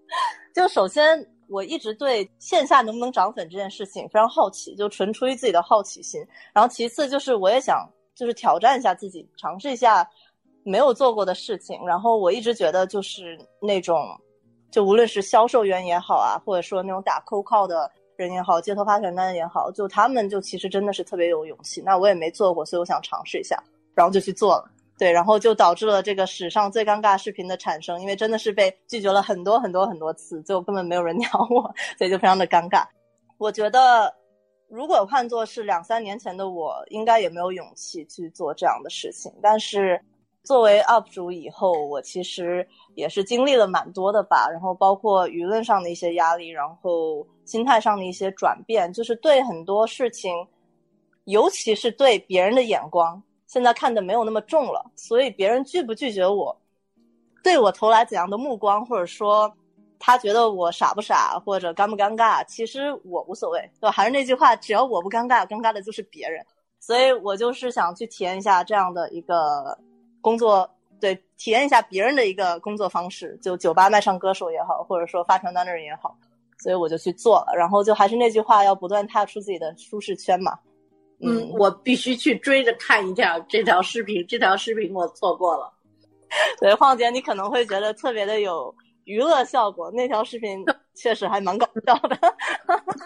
[0.54, 1.25] 就首先。
[1.47, 6.25] 我一直对线下能不能涨粉这件事情非常好奇，就纯出于自己的好奇心。
[6.53, 10.10] 然后其次就是我也想就是挑战一下自己，尝试一下
[10.63, 11.86] 没有做过的事情。
[11.86, 14.19] 然后我一直觉得就是那种，
[14.71, 21.81] 就无论是销售员也好啊，或者说那种打 COCO 的人也好，街头发传单也好，就他们就其实真的是特别有勇气。
[21.81, 23.62] 那我也没做过，所以我想尝试一下，
[23.93, 24.71] 然后就去做了。
[24.97, 31.62] 对，然后就导致了这个史上最尴尬视频的产生，因为真的是被拒绝了很多很多很多次，最后根本没有人鸟我，
[31.97, 32.86] 所以就非常的尴尬。
[33.38, 34.13] 我觉得，
[34.69, 39.29] 如果换作是两三年前的我，应该也没有勇气去做这样的事情。
[39.41, 39.99] 但是，
[40.43, 50.34] 作为 UP 主以后，我其实也是经历了蛮多的吧，然后包括舆论上的一些压力，然后心态上的一些转变，就是对很多事情，
[51.25, 53.21] 尤其是对别人的眼光。
[53.47, 56.55] 现在看的没有那么重了，所以别人拒不拒绝我，
[57.43, 59.51] 对我投来怎样的目光，或者说
[59.99, 63.91] 他觉得我傻不傻，或者尴不尴尬，其实我无所谓，对吧？
[63.91, 66.45] 还是那句话，只要我不尴尬，尴尬的就是别人。
[66.79, 69.75] 所以我就是想去体验一下这样的一个
[70.21, 76.15] 工作，对，体验一下别人的一个工作方式，就酒吧卖唱歌手也好，或者说发传单的人也好，
[76.60, 77.53] 所以我就去做了。
[77.55, 80.60] 然后就还是那句话，要不断踏出自己的舒适圈嘛。
[81.21, 85.71] 嗯，我必须去追着看一下这条视频，这条视频我错过了。
[86.60, 88.75] 对，晃姐，你可能会觉得特别的有
[89.06, 92.19] 娱乐效果，那条视频 确实还蛮搞笑的。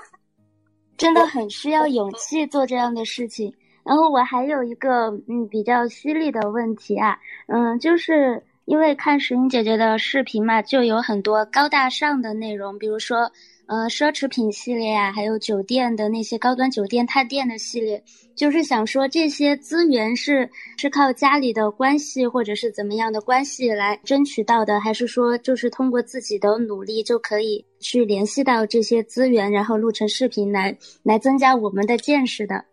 [0.98, 3.54] 真的很需要勇气做这样的事情。
[3.86, 13.32] 然后我还有一个嗯比较犀利的问题啊，嗯，就是因为看石英姐姐的视频嘛，就有很多高大上的内容，比如说。
[13.70, 18.04] 呃，奢侈品系列啊，还有酒店的那些高端酒店探店的系列，
[18.36, 32.66] 就是想说这些资源是是靠家里的关系或者是怎么样的关系来争取到的，还是说就是通过自己的努力就可以去联系到这些资源，然后录成视频来来增加我们的见识的？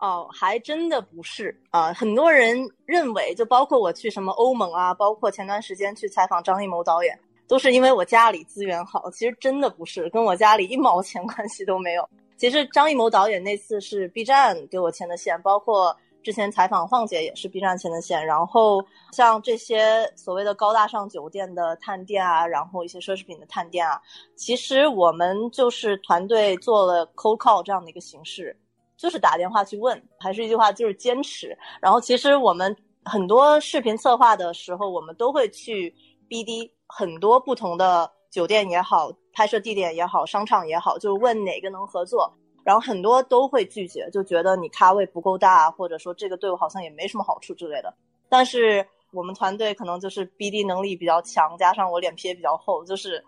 [0.00, 7.16] 哦，还真的不是啊，很多人认为，就包括我去什么欧盟啊，包括前段时间去采访张艺谋导演。
[7.48, 12.08] 都是因为我家里资源好，其实真的不是，跟我家里一毛钱关系都没有。
[12.36, 18.24] 其实张艺谋导演那次是 B 站给我牵的线，包括之前采访晃姐也是 B 站牵的线。
[18.24, 24.00] 然后像这些所谓的高大上酒店的探店啊，然后一些奢侈品的探店啊，
[24.36, 28.56] 其实我们就是团队做了 cold call 这样的一个形式，
[28.96, 31.56] 就是打电话去问，还是一句话，就是坚持。
[31.80, 35.92] 然后其实我们很多视频策划的时候，我们都会去
[36.28, 39.12] BD 很多不同的酒店也好。
[39.34, 42.28] 拍摄地点也好，商场也好，就是问哪个能合作，
[42.64, 47.94] 然后很多都会拒绝，就觉得你咖位不够大，或者说这个对我好像也没什么好处之类的。
[48.28, 53.24] 但是我们团队可能就是 BD 能力比较强，加上我脸皮也比较厚，就是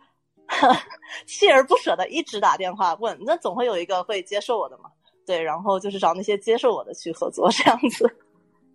[1.28, 4.90] 锲而不舍的一直打电话问，那总会有一个会接受我的嘛。
[5.24, 8.12] 对，然后就是找那些接受我的去合作这样子。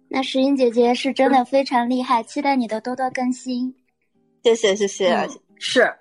[0.07, 3.75] 那石英姐姐是真的非常厉害，期待你的多多更新。
[4.53, 5.91] 谢谢谢谢，是。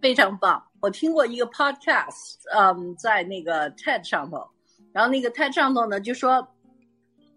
[0.00, 0.62] 非常棒！
[0.80, 4.44] 我听过一个 podcast，嗯，在那个 TED 上头，
[4.92, 6.46] 然后那个 TED 上头呢，就说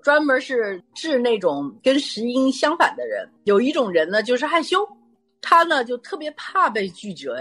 [0.03, 3.27] 专门是治那种跟石英相反的人。
[3.43, 4.87] 有一种人呢，就是害羞，
[5.41, 7.31] 他呢就特别怕被拒绝。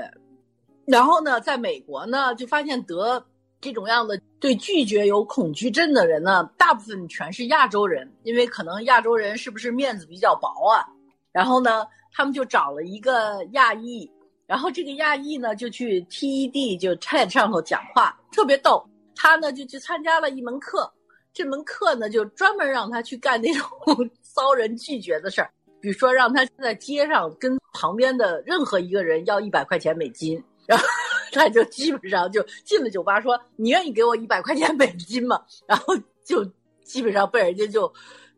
[0.87, 3.23] 然后呢，在美国呢，就发现得
[3.61, 10.85] 这种样的对拒绝有恐惧症的人呢，大部分全是亚洲人，因为可能亚洲人是不是面子比较薄啊？
[11.33, 14.11] 然后呢，他们就找了一个亚裔。
[14.46, 18.87] 然后这个亚裔呢，就去 TED 就 TED 上头讲话，特别逗。
[19.16, 20.92] 他呢就去参加了一门课，
[21.33, 23.66] 这门课呢就专门让他去干那种
[24.20, 25.50] 遭人拒绝的事儿，
[25.81, 30.85] 比如说让他在街上跟旁边的任何一个人要一百块钱美金，然后
[31.33, 36.44] 他就基本上就进了酒吧说：“你愿意给我一百块钱美金吗？”然后就
[36.83, 37.90] 基本上被人家就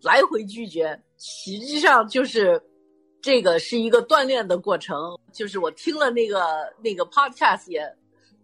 [0.03, 2.63] 来回拒绝，实际上就是。
[3.27, 7.85] 这个是一个锻炼的过程，就是我听了那个那个 podcast 也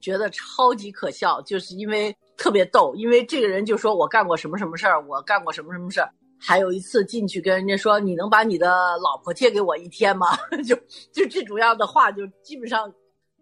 [0.00, 10.26] 觉得超级可笑，就是因为特别逗，因为这个人就说我干过什么什么事儿，我干过什么什么事儿，还有一次进去跟人家说你能把你的老婆借给我一天吗？
[10.66, 10.74] 就
[11.12, 12.92] 就这种样的话，就基本上，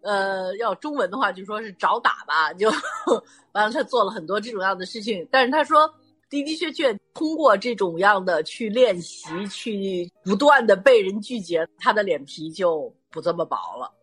[0.03, 2.69] 呃，要中文的话就说是找打吧，就
[3.53, 5.91] 完了他做了很多这种样的事情，但是他说。
[6.31, 13.93] 的的确确，通过这种样的去练习，去不断的被人拒绝，他的脸皮就不这么薄了。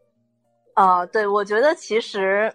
[0.75, 2.55] 啊，对，我觉得其实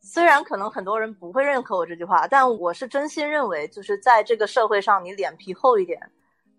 [0.00, 5.98] 虽然可能很多人不会认可我这句话，但我是真心认为，就是在这个社会上，你脸皮厚一点，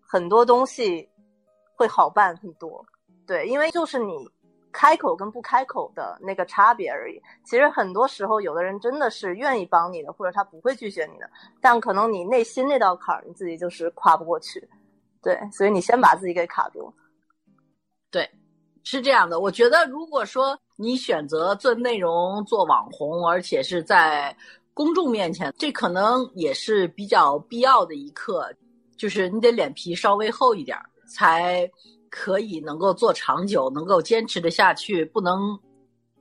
[0.06, 1.08] 很多东西
[1.76, 2.84] 会好办很多。
[3.26, 4.28] 对，因为就是你。
[4.72, 7.20] 开口跟不开口的那个差别而已。
[7.44, 14.68] 其实很多时候，有的人真的是愿意帮你的，或者他不会拒绝你的，但可能你内心那道坎儿，你自己就是跨不过去。
[15.22, 16.92] 对，所以你先把自己给卡住。
[18.10, 18.28] 对，
[18.84, 19.40] 是这样的。
[19.40, 24.34] 我觉得，如果说你选择做内容、做网红，而且是在
[24.74, 28.48] 公众面前，这可能也是比较必要的一课，
[28.96, 31.68] 就是你得脸皮稍微厚一点才。
[32.10, 35.58] 可以能够做长久，能够坚持的下去，不能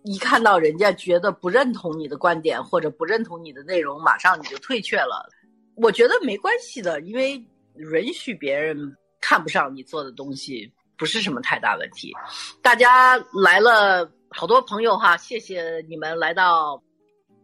[0.04, 5.30] 一看到人家觉得不认同你的观点或者不认同你的内容，马上你就退却了。
[5.76, 7.44] 我觉得没关系的，因为
[7.76, 12.14] 允许别人看不上你做的东西，不是什么太大问题。
[12.62, 16.82] 大家来了好多朋友哈，谢谢你们来到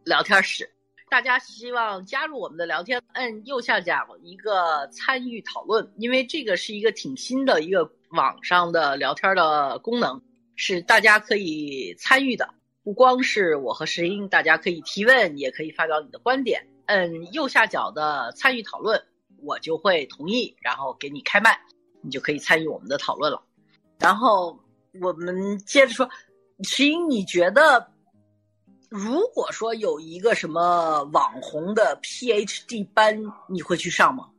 [0.05, 0.69] 聊天室。
[1.09, 7.89] 大家希望加入我们的聊天，按右下角一个参与讨论，因为这个是一个挺新的一个。
[8.13, 10.21] 网上的聊天的功能
[10.55, 16.67] 是大家可以参与的，不光是我和石英，大家可以提问，也可以发表你的观点。
[16.85, 19.01] 摁右下角的参与讨论，
[19.41, 21.59] 我就会同意，然后给你开麦，
[22.01, 23.41] 你就可以参与我们的讨论了。
[23.99, 24.59] 然后
[25.01, 26.07] 我们接着说，
[26.63, 27.87] 石英，你觉得
[28.89, 34.29] 如果说有一个什么网红的 PhD 班，你会去上吗？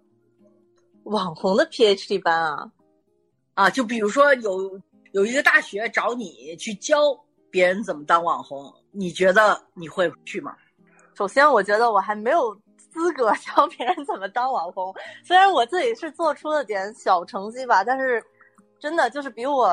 [1.03, 2.71] 网红的 PhD 班啊？
[3.55, 4.81] 啊，就比如说有
[5.13, 6.97] 有一个大学找你去教
[7.51, 10.57] 别人怎么当网红，你觉得你会去吗？
[11.15, 14.93] 首先，我觉得我还没有资格 教别人怎么当网红。
[15.23, 18.21] 虽然我自己是做出了点小成绩吧，但是
[18.81, 19.73] 真的就是比我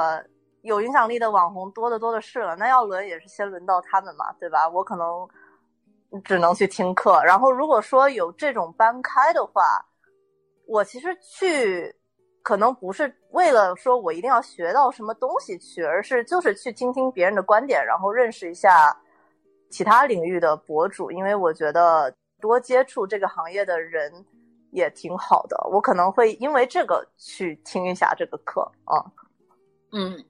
[0.61, 2.55] 有影响力的网红多的多的是了。
[2.55, 4.69] 那要轮也是先轮到他们嘛，对吧？
[4.69, 5.27] 我可能
[6.23, 7.19] 只能去听课。
[7.23, 9.84] 然后如果说有这种班开的话，
[10.67, 11.95] 我其实去。
[12.44, 18.96] 可能不是为了说我一定要学到什么东西去，而是就是去听听别人的观点，然后认识一下
[19.70, 21.12] 其他领域的博主。
[21.12, 24.12] 因为我觉得多接触这个行业的人
[24.72, 25.56] 也挺好的。
[25.72, 29.06] 我可能会因为这个去听一下这个课啊。
[29.94, 30.24] 嗯，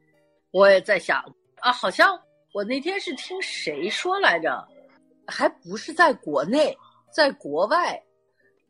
[0.52, 1.24] 我也在想，
[1.60, 2.20] 啊，好像
[2.54, 4.68] 我那天是听谁说来着，
[5.28, 6.78] 还不是在国内，
[7.12, 8.02] 在国外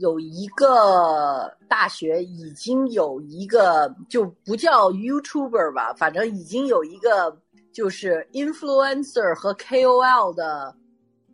[0.02, 7.36] 有一个大学已经有一个就不叫 YouTuber 吧，反正已经有一个
[7.72, 10.76] 就是 influencer 和 KOL 的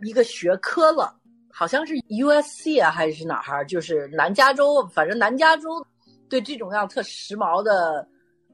[0.04, 1.16] 一个学科了，
[1.52, 5.84] 好像是 USC 啊还是哪儿，就是南加州，反正南加州
[6.30, 8.08] 对这种样特时髦的。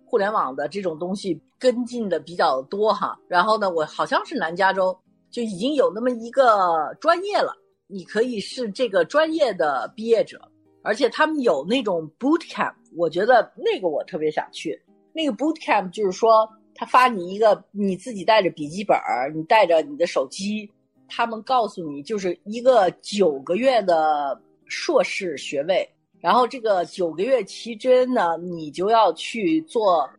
[0.05, 4.95] 互联网的这种东西跟进的比较多哈，然后呢，我好像是南加州
[5.31, 7.51] 就已经有那么一个专业了，
[7.93, 10.41] 你可以是这个专业的毕业者，
[10.81, 14.81] 而且他们有那种 boot camp，我觉得那个我特别想去。
[15.13, 18.97] 那个 boot camp 就是说，他发你一个，你自己带着笔记本
[19.35, 20.67] 你带着你的手机，
[21.07, 25.87] 他们告诉你就是一个九个月的硕士学位。
[26.19, 30.09] 然后这个九个月期间呢，你就要去做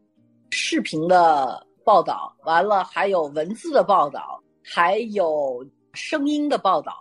[0.50, 6.92] 视频的报道，完了还有文字的报道，还有声音的报道，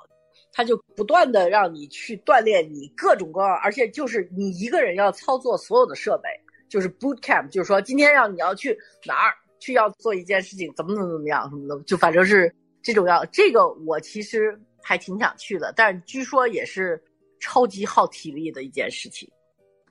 [0.53, 6.29] 他就不断的让你去锻炼你各种各样，而且就是你一个人要操作所有的设备，
[6.69, 17.03] 就是 boot camp，就是说今天让你要去哪儿去要做一件事情，怎么怎么怎么样什么的，就反正是这种要这个我其实还挺想去的，但据说也是。
[17.45, 19.29] 超级耗体力的一件事情，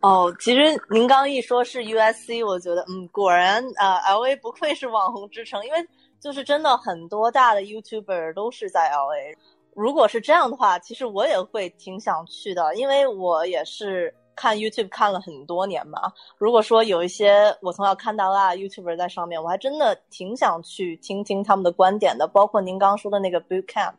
[0.00, 5.76] 哦，其实您刚一说是 USC，我觉得，嗯，果然啊，LA 不愧是网红之城，因为
[6.18, 9.36] 就是真的很多大的 YouTuber 都是在 LA。
[9.74, 16.12] 如果是这样的话，其实我也会挺想去的，因为我也是看 YouTube 看了很多年嘛。
[16.38, 23.94] 如果说有一些我从小看到大 YouTuber 在上面，我还真的挺想去听听他们的观点的，包括您刚刚说的那个 Boot Camp。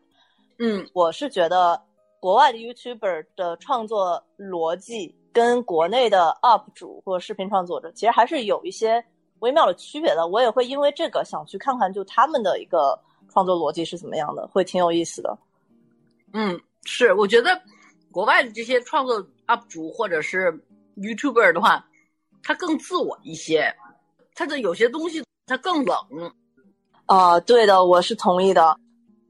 [0.60, 1.82] 嗯，我是觉得。
[2.20, 9.04] 国外的 YouTuber 的创作逻辑跟国内的 UP 主或者视频创作者其实还是有一些
[9.40, 10.26] 微妙的区别的。
[10.26, 12.98] 我也会因为这个想去看看，就他们的一个
[13.30, 15.38] 创作逻辑是怎么样的，会挺有意思的。
[16.34, 17.62] 嗯，是，我觉得
[18.12, 20.52] 国外的这些创作 UP 主或者是
[20.98, 21.86] YouTuber 的话，
[22.44, 23.74] 他更自我一些，
[24.36, 25.98] 他的有些东西他更冷。
[27.06, 28.76] 啊，对的，我是同意的。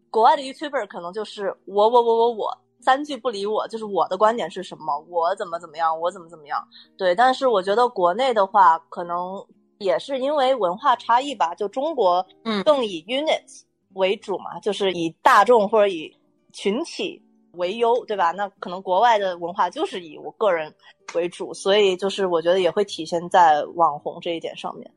[0.10, 2.58] 国外的 YouTuber 可能就是我我我我我。
[2.82, 6.62] 三句不离我，就是我的观点是什么，我怎么怎么样，我怎么怎么样。
[6.98, 9.42] 对，但是我觉得国内的话，可能
[9.78, 11.56] 也是因为文化差异吧。
[11.56, 13.62] 就中国，嗯，更以 units
[13.94, 16.14] 为主嘛，就是以大众或者以
[16.54, 17.22] 群体
[17.56, 18.32] 为优，对吧？
[18.32, 20.74] 那可能国外的文化就是以我个人
[21.14, 24.90] 为主，所以就是我觉得也会体现在网红这一点上面。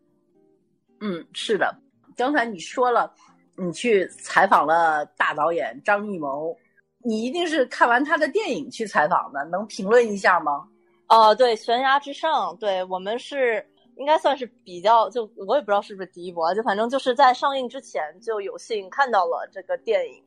[1.01, 1.75] 嗯，是的。
[2.17, 3.13] 刚才你说了，
[3.57, 6.57] 你去采访了大导演张艺谋。
[7.03, 10.67] 你一定是看完他的电影去采访的，能评论一下吗？
[11.09, 13.65] 哦，对，《悬崖之上》，对我们是
[13.97, 20.21] 应该算是比较，就我也不知道是不是第一波，就反正就是在上映之前就有幸看到了这个电影。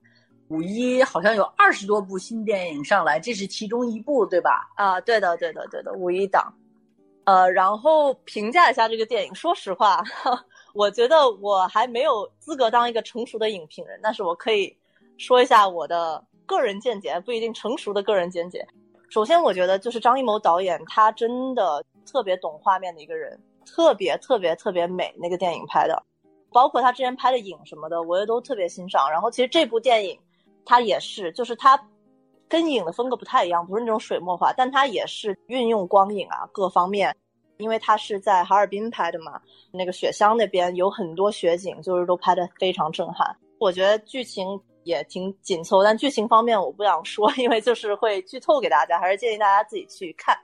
[0.50, 4.70] 五一好像有二十多部新电影上来，这是其中一部，对吧？
[4.76, 6.54] 啊，对的，对的，对的，五一档。
[7.24, 9.34] 呃，然后评价一下这个电影。
[9.34, 10.04] 说实话，
[10.76, 14.76] 我觉得我还没有资格当一个成熟的影评人，但是我可以
[15.18, 16.24] 说一下我的。
[16.50, 18.68] 个人见解不一定成熟的个人见解。
[19.12, 25.14] 首先，我觉得就是张艺谋导演，他真的特别懂画面的一个人，特别特别特别美。
[25.20, 26.02] 那个电影拍的，
[26.52, 29.08] 包括他之前拍的影什么的，我也都特别欣赏。
[29.12, 30.20] 然后，其实这部电影，
[30.70, 31.84] 它也是，就是它
[32.48, 37.16] 跟影的风格不太一样，不是那种水墨画，但它也是运用光影啊各方面。
[37.58, 39.42] 因为它是在哈尔滨拍的嘛，
[39.72, 43.36] 那个雪乡那边有很多雪景，就是都拍的非常震撼。
[43.60, 44.62] 我觉得剧情。
[44.86, 50.36] 也挺紧凑，但剧情方面我不想说， 因为就是会剧透给大家，还是建议大家自己去看。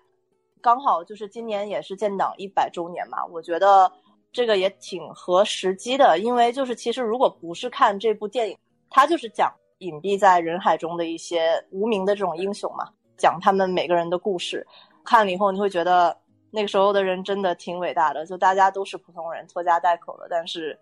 [0.61, 3.91] 刚好就是今年也是建党一百周年嘛，我觉得
[4.33, 8.57] 这个也挺合时机的，因为就是其实如果不是看这部电影，
[8.89, 9.51] 它就是讲
[9.85, 14.65] 隐蔽在人海中的一些无名的这种英雄嘛，讲他们每个人的故事。
[15.03, 16.17] 看了以后你会觉得
[16.51, 20.77] 那个时候的人真的挺伟大的，就大家都是普通人，拖家带口的，但是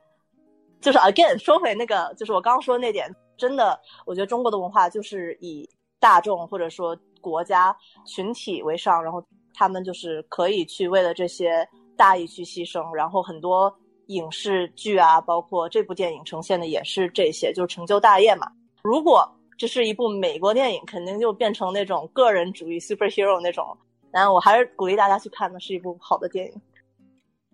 [0.82, 3.14] 就是 again 说回那个，就是我刚刚说那点。
[3.36, 5.68] 真的，我觉得中国的文化就是以
[6.00, 7.76] 大众或者说国家
[8.06, 9.22] 群体为上，然后
[9.56, 12.94] 他们就是可以去为了这些大义去牺牲。
[12.94, 13.76] 然后很多
[14.08, 18.48] 影视剧啊，包括这部电影呈现的也是这些，就是成就大业嘛。
[18.84, 23.76] 如果这是一部美国电影，肯定就变成那种个人主义 superhero 那种。
[24.12, 26.62] 然后我还是鼓励大家去看的，是一部好的电影。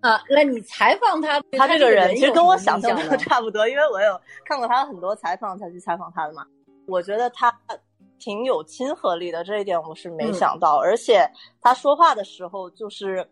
[0.02, 6.44] 啊，那你采访他，他这个人其实跟我想象的差不多，因为我有看过他很多采访才去采访他的嘛。
[6.88, 7.56] 我觉得他
[8.18, 10.78] 挺有亲和力的，这一点我是没想到。
[10.78, 11.30] 而且
[11.62, 13.30] 他说话的时候，就是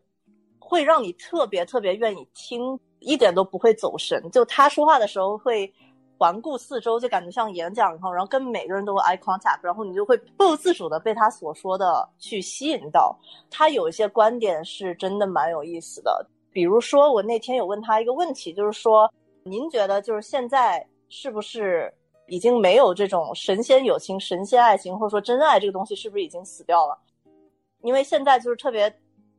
[0.60, 4.30] 会让你特别特别愿意听一点都不会走神。
[4.30, 5.74] 就他说话的时候会
[6.18, 13.18] 环顾四周，就感觉像演讲以后，然后跟每个人都有 eye contact，然后你就会不由自主的被他所说的去吸引到。
[13.50, 19.12] 他有一些观点是真的蛮有意思的，比如说我那天有问他一个问题，就是说
[19.44, 21.94] 您觉得就是现在是不是
[22.28, 26.98] 已经没有这种神仙友情、神仙爱情，或者说真爱这个东西是不是已经死掉了？
[27.82, 28.90] 因为现在就是特别，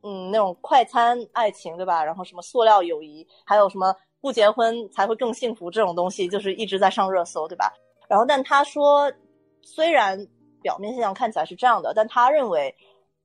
[0.01, 2.03] 嗯，那种快餐爱情，对吧？
[2.03, 7.73] 然后什么塑料友谊，还有什么不结婚才会更幸福这种东西，就是一直在上热搜，对吧？
[8.07, 9.11] 然后，但他说，
[9.61, 10.17] 虽然
[10.61, 12.73] 表面现象看起来是这样的，但他认为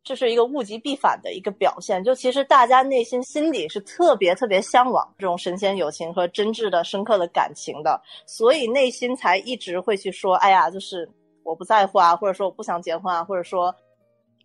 [0.03, 2.03] 这是一个物极必反的一个表现。
[2.05, 11.09] 就其实大家内心心底是特别特别向往这种神仙友情和真挚的、深刻的感情的，所以内心才一直会去说：“哎呀，就是
[11.43, 13.75] 我不在乎啊，或者说我不想结婚啊，或者说。”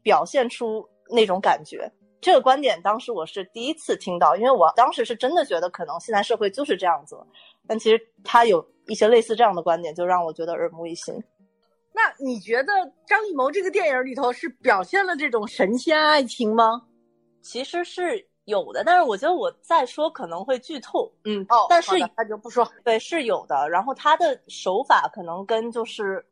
[0.02, 1.92] 表现出那种感觉，
[2.22, 7.18] 这个观点当时我是第一次听到，因为我当时是真的觉得可能现在社会就是这样子，
[7.68, 11.16] 但其实他有一些类似这样的观点，就让我觉得耳目一新。
[11.94, 12.74] 那你觉得
[13.08, 16.84] 张艺谋这个电影里头是表现了这种神仙爱情吗？
[17.42, 21.12] 其实是有的，但是我觉得我再说可能会剧透。
[21.24, 22.70] 嗯，哦，但是那就不说。
[22.84, 23.70] 对，是有的。
[23.70, 26.26] 然后他的手法可能跟就是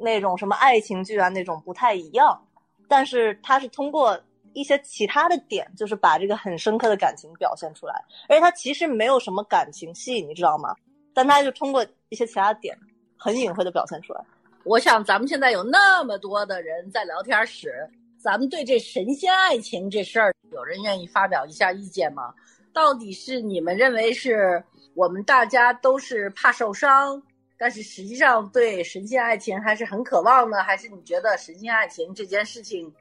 [0.00, 2.40] 那种什么爱情剧啊那种不太一样。
[2.88, 4.18] 但是他是通过
[4.54, 7.94] 一些其他的点，就是把这个很深刻的感情表现出来，
[8.28, 10.74] 而且他其实没有什么感情戏，你知道吗？
[11.12, 12.76] 但他就通过一些其他点，
[13.16, 14.20] 很隐晦的表现出来。
[14.64, 17.88] 我想咱们现在有那么多的人在聊天室，
[18.18, 22.32] 咱们对这神仙爱情这事儿，有人愿意发表一下意见吗？
[22.72, 27.22] 到底是你们认为是我们大家都是怕受伤？
[27.56, 32.92] 但是实际上，对神仙爱情还是很渴望的，还是你觉得神仙爱情这件事情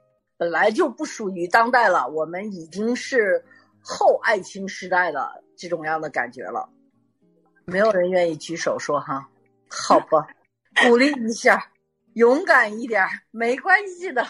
[0.44, 2.06] 本来就不属于当代了？
[2.06, 3.42] 我们已经是
[3.82, 6.70] 后爱情时代的这种样的感觉了。
[7.64, 9.26] 没有人愿意举手说哈，
[9.70, 10.28] 好吧，
[10.86, 11.66] 鼓励一下，
[12.16, 14.22] 勇敢一点，没关系的。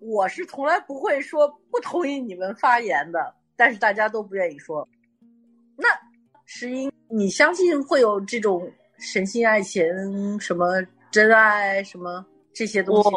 [0.00, 4.88] 我是从来不会说不同意你们发言的，但是大家都不愿意说。
[5.76, 5.86] 那
[6.46, 8.68] 石英，你相信会有这种？
[8.98, 9.82] 神仙爱情，
[10.40, 13.10] 什么真爱，什么这些东西，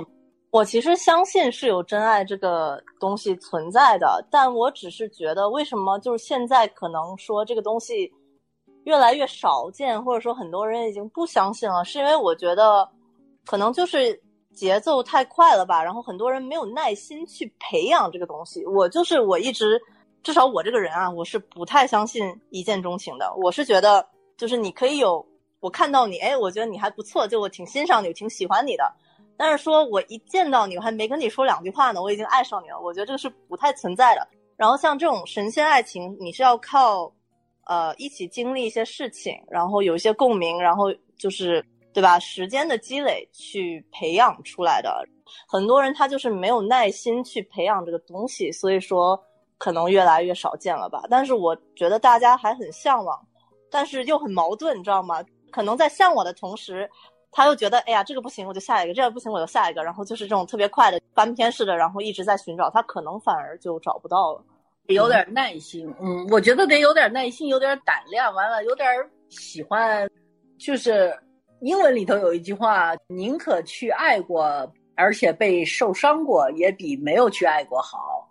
[0.53, 8.13] 我其实相信是有真爱这个东西存在的，但我只是觉得，为什么就是现在可能说这个东西
[8.83, 12.87] 越来越少见，或者说很多人已经不相信了，是因为我觉得
[13.47, 14.21] 可能就是
[14.53, 18.63] 节奏太快了吧，然后很多人没有耐心去培养这个东西。
[18.67, 19.81] 我就是我一直，
[20.21, 25.25] 至少我这个人啊，我是不太相信一见钟情的，我是觉得就是你可以有。
[25.61, 28.93] 我看到你，哎，我觉得你还不错，就我挺欣赏你，挺喜欢你的。
[29.37, 32.79] 但是说我一见到你，我还没跟你说两句话呢，我已经爱上你了。
[32.79, 34.27] 我觉得这个是不太存在的。
[34.55, 37.11] 然后像这种神仙爱情，你是要靠，
[37.65, 42.19] 呃，一起经历一些事情，然后有一些共鸣，然后就是对吧？
[42.19, 45.03] 时间的积累去培养出来的。
[45.47, 49.19] 很多人他就是没有耐心去培养这个东西，所以说
[49.57, 51.03] 可能越来越少见了吧。
[51.09, 53.19] 但是我觉得大家还很向往，
[53.71, 55.23] 但是又很矛盾，你知道吗？
[55.51, 56.89] 可能在向往的同时，
[57.33, 59.83] 他又觉得，哎呀，这个不行，我就下一个；这个不行，我就下一个。
[59.83, 64.43] 然后就是这种特别快的翻篇式的，然后一直在寻找，他可能反而就找不到了。
[64.87, 68.87] 有点耐心，嗯，我觉得得有点耐心，有点胆量，完了有点
[69.29, 70.09] 喜欢。
[70.57, 71.13] 就是
[71.61, 78.29] 英文里头有一句话：宁可去爱过，而且被受伤过，也比没有去爱过好。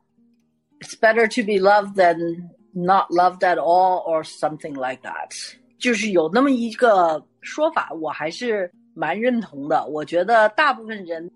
[0.80, 5.54] It's better to be loved than not loved at all, or something like that.
[5.78, 9.86] 就是有那么一个说法，我还是蛮认同的。
[9.86, 11.30] 我觉得大部分人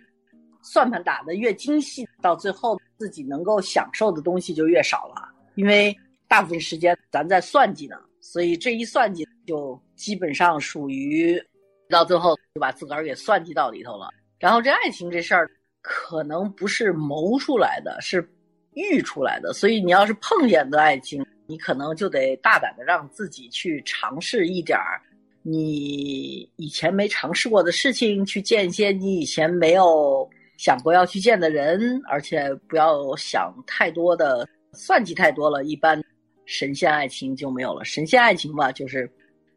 [0.62, 5.28] 算盘打得越精细，到最后自己能够享受的东西就越少了。
[5.54, 5.96] 因为
[6.28, 11.40] 大部分时间咱在算计呢，所以这一算计就基本上属于
[11.88, 14.08] 到最后就把自个儿给算计到里头了。
[14.38, 15.50] 然后这爱情这事儿
[15.82, 18.28] 可能不是谋出来的，是
[18.74, 19.52] 遇出来的。
[19.52, 21.24] 所以你要是碰见的爱情。
[21.48, 25.00] 你可能就得大胆的让自己去尝试一点儿
[25.48, 30.28] 你以前没尝试过的事情，去见一些你以前没有
[30.58, 36.02] 想过要去见的人，而且不要想太多的算计太多了，一般
[36.46, 37.84] 神仙爱情就没有了。
[37.84, 39.08] 神仙爱情吧，就是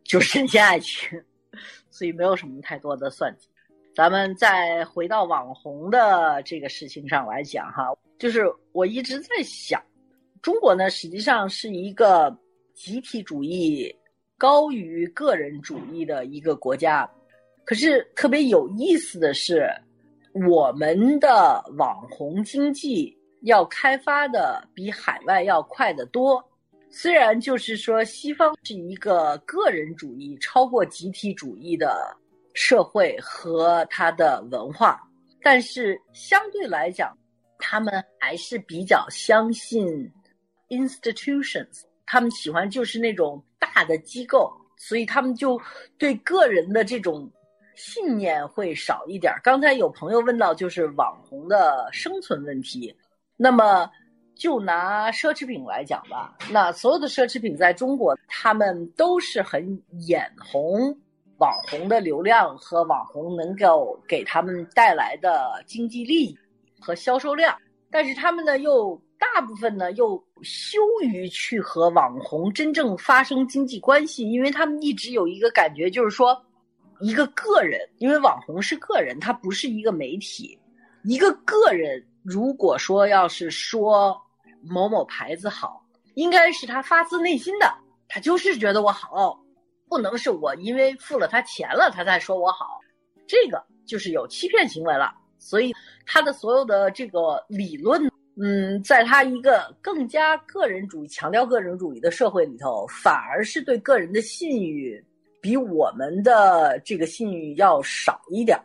[0.04, 1.20] 就是神仙爱情，
[1.90, 3.48] 所以没有什么太多的算计。
[3.96, 9.82] 咱们再回到网红的这个事情上来讲哈，就是我一直在想。
[10.42, 12.38] 中国呢，实际上是一个
[12.76, 13.94] 集体主义
[14.40, 17.08] 高于个人主义的一个国家。
[17.64, 19.70] 可是特别有意思的是，
[20.48, 26.44] 我们的网红经济要开发的比海外要快得多。
[26.90, 32.18] 虽然就是说西方是一个个人主义超过集体主义的
[32.56, 35.00] 社会和它的文化，
[35.44, 37.16] 但是相对来讲，
[37.60, 40.12] 他们还是比较相信
[40.70, 45.60] institutions，他们喜欢就是那种大的机构，所以他们就
[45.98, 47.30] 对个人的这种
[47.76, 49.34] 信念会少一点。
[49.44, 52.96] 刚才有朋友问到就是网红的生存问题，
[53.36, 53.90] 那么
[54.36, 60.98] 就拿奢侈品来讲吧，那所有的奢侈品在中国，他们都是很眼红
[61.38, 66.38] 网红的流量和网红能够给他们带来的经济利益
[66.80, 67.58] 和销售量，
[67.92, 69.00] 但是他们呢又。
[69.20, 76.42] 大部分呢又羞于去和网红真正发生经济关系，因为他们一直有一个感觉，就是说，
[77.02, 80.58] 一个个人，因为网红是个人，他不是一个媒体，
[81.04, 84.20] 一个个人如果说要是说
[84.62, 87.70] 某某牌子好，应该是他发自内心的，
[88.08, 89.38] 他就是觉得我好，
[89.90, 92.80] 不能是我因为付了他钱了，他才说我好，
[93.28, 95.74] 这个就是有欺骗行为了，所以
[96.06, 98.09] 他的所有的这个理论。
[98.42, 105.04] 嗯，在他一个更加个人主义、强调个人主义的社会里头，反而是对个人的信誉
[105.42, 108.58] 比我们的这个信誉要少一点。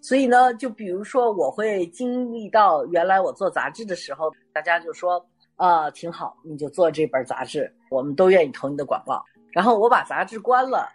[0.00, 5.20] 所以呢，就比如说，我会经历到原来我做杂志的时候，大家就说
[5.56, 9.20] 啊，挺好，你就做这本杂志，我们都愿意投你的广告。
[9.50, 10.88] 然后我把杂志关了，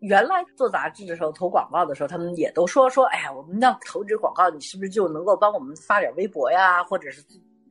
[0.00, 7.22] 原来做杂志的时候投广告的时候，他们也都说说，哎呀，我们要投这广告，你是不是就能够帮我们发点微博呀，或者是？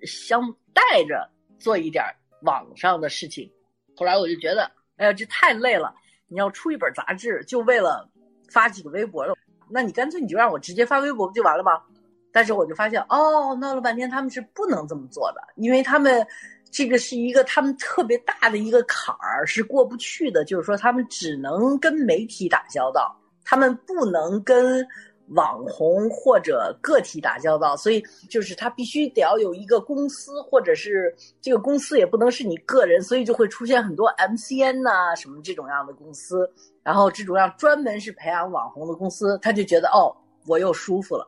[0.06, 0.42] 相
[0.74, 2.02] 带着做一点
[2.44, 3.52] 网上的事情，
[3.98, 5.94] 后来我就觉得，哎呀，这太累了。
[6.30, 8.10] 你要出一本杂志，就为了
[8.50, 9.36] 发几个微博了，
[9.70, 11.84] 那你干脆你就让我直接发微博不就完了吗？
[12.32, 16.26] 但是我就发现，哦，闹了半天他们是不能这么做的，因为他们
[16.72, 24.86] 这个是一个他们特别大的一个坎儿是过不去的，就是说他们只能跟媒体打交道，他们不能跟。
[25.34, 36.52] 网红或者个体打交道，所以就是他必须得要有一个公司，或者是这个公司也不能是你个人，所以就会出现很多 MCN 呐什么这种样的公司，
[36.82, 40.10] 然后这种样专门是培养网红的公司，他就觉得哦，
[40.48, 41.28] 我又舒服了，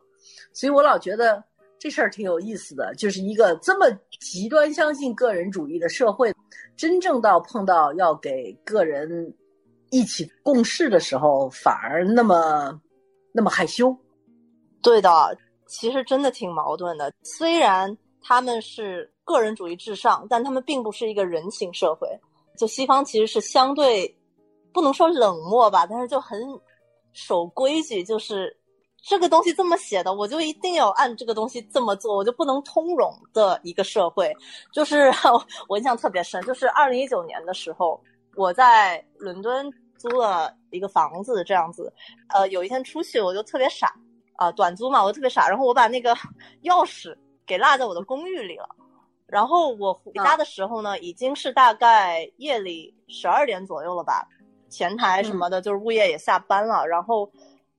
[0.52, 1.44] 所以我老觉得
[1.82, 3.88] 这事儿挺有意思的，就是一个这么
[4.20, 6.32] 极端相信个人主义的社会，
[6.78, 9.34] 真正到碰到要给个人
[9.90, 12.80] 一起共事的时候，反而那么。
[13.34, 13.96] 那么害羞，
[14.82, 15.10] 对的，
[15.66, 17.10] 其实真的挺矛盾的。
[17.24, 22.10] 虽然他们是个人主义至上，但他们并不是一个人情社会。
[22.58, 24.14] 就西方其实是相对
[24.74, 26.38] 不能说冷漠吧，但是就很
[27.14, 28.54] 守规矩，就是
[29.02, 34.34] 这个东西这么写的，我就一定要按这个东西这么做，我就不能通融的一个社会。
[34.72, 35.12] 就是
[35.68, 38.02] 我印象特别深，就是二零一九年的时候，
[38.36, 39.72] 我在伦敦。
[40.02, 41.94] 租了一个房子，这样子，
[42.30, 43.94] 呃，有一天出去我就特别傻，
[44.36, 46.16] 啊，短租嘛，我特别傻，然后我把那个
[46.66, 48.68] 钥匙给落在我的公寓里了，
[49.28, 54.28] 然后我回家的时候呢，已经是大概夜里十二点左右了吧，
[54.72, 57.32] 前台什么的，就是物业也下班了，然后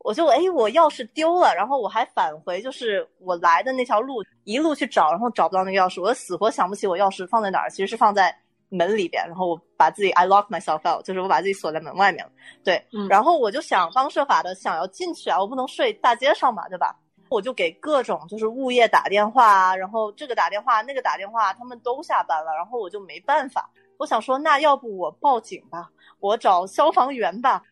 [0.03, 8.37] 我就哎，我钥匙丢了，然后我还返回就是我来的那条路，一路去找，然后找不到那个钥匙，我死活想不起我钥匙放在哪儿，其实是放在。
[8.75, 12.33] 门里边，然后我把自己 I lock myself out，就是我把自己锁在门外面了。
[12.65, 16.97] 对，然后我就想方设法的想要进去啊，我不能睡大街上嘛，对吧？
[17.29, 23.69] 我就给各种就是物业打电话啊，然后这个打电话那个打电话，他们都下班了，然后我就没办法。
[23.99, 27.63] 我想说，那要不我报警吧，我找消防员吧。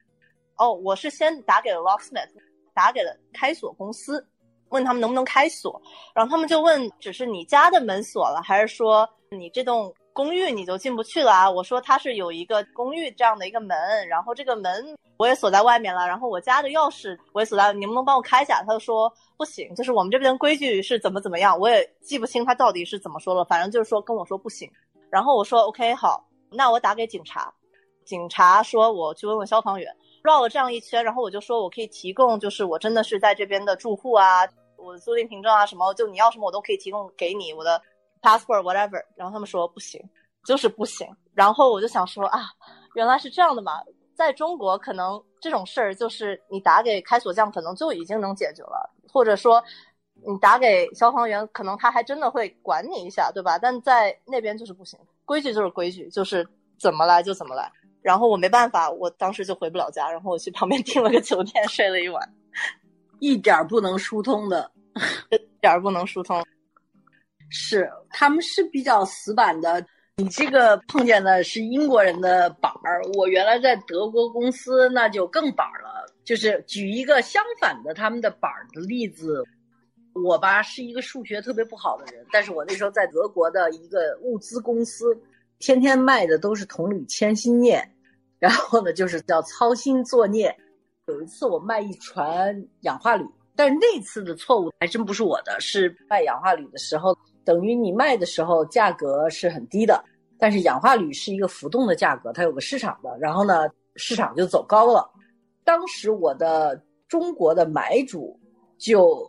[0.60, 2.28] 哦，我是先打给了 locksmith，
[2.74, 4.24] 打给了开锁公司，
[4.68, 5.80] 问他们能不能开锁，
[6.14, 9.92] 然后他们就问，只是你家的门锁了，还是说你这栋？
[10.12, 11.48] 公寓你就进不去了啊！
[11.48, 14.84] 我说他是有一个公寓这样的一个门，然后这个门
[15.18, 18.60] 我也锁在外面了，然后我家的钥匙我也锁在，你能不能帮我开一下？
[18.66, 24.68] 他就说不行，就是我们这边规矩是怎么怎么样，我也记不清他到底是怎么说了，反正就是说跟我说不行。
[25.10, 27.50] 然后我说 OK 好，那我打给警察，
[28.04, 34.46] 警察说我去问问消防员，绕了这样一圈，然后我就说我可以提供，就是我真的是在这边的住户啊，
[34.76, 37.80] 我的租赁凭证啊什么，就你要什么我都可以提供给你，我的。
[38.22, 39.98] passport whatever，然后他们说不行，
[40.44, 41.08] 就是不行。
[41.32, 42.50] 然后我就想说啊，
[42.94, 43.80] 原来是这样的嘛。
[44.14, 49.64] 在中国，可能这种事儿就是你打给开锁匠，可能就已经能解决了，或者说
[50.26, 53.58] 你打给消防员，可能他还真的会管你一下，对吧？
[53.58, 56.46] 但在那边就是不行，规矩就是规矩，就是
[56.78, 57.72] 怎么来就怎么来。
[58.02, 62.34] 然后我没办法，我当时就回不了家，然后我去旁边订了个酒店睡了一晚，
[63.20, 64.70] 一点不能疏通的，
[65.30, 66.44] 一点不能疏通。
[67.50, 69.84] 是，他们是比较死板的。
[70.16, 76.06] 你这个碰见的是英国人的板儿，我原来在德国公司那就更板儿了。
[76.24, 79.42] 就是举一个相反的他们的板儿的例子，
[80.12, 85.18] 我吧是一个数学特别不好的人，但是我那时候在德国的一个物资公司，
[85.60, 87.80] 天天卖的都是铜铝铅锌镍，
[88.40, 90.52] 然后呢就是叫操心作孽。
[91.06, 97.16] 有一次我卖一船氧化铝，但是那次的错误还真不是我的，是卖氧化铝的时候。
[97.42, 100.04] 等于你卖的时候价格是很低的，
[100.38, 105.10] 但是氧化铝是一个浮动的价格，它有个市场的，然后呢市场就走高了。
[105.64, 108.38] 当时我的中国的买主
[108.78, 109.28] 就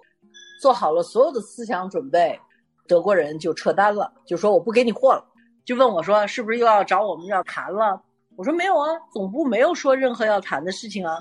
[0.61, 2.37] 做好了所有的思想准备，
[2.85, 5.25] 德国人就撤单了，就说我不给你货了，
[5.65, 8.01] 就问我说是不是又要找我们要谈了？
[8.35, 11.17] 我说没有啊，总部没有说任何要谈的事情啊。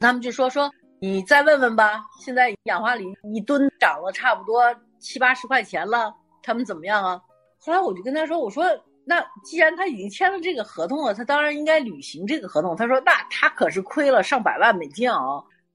[0.00, 6.14] 他们就说说你再问问吧，现在氧化铝一吨涨了差不多七八十块钱了。
[6.42, 7.20] 他们怎么样啊？
[7.58, 8.64] 后来我就跟他说：“我说，
[9.04, 15.18] 那既然他已经签了这个合同了，他当然应该履行这个合同。”他说：“那他可是亏了上百万美金啊！”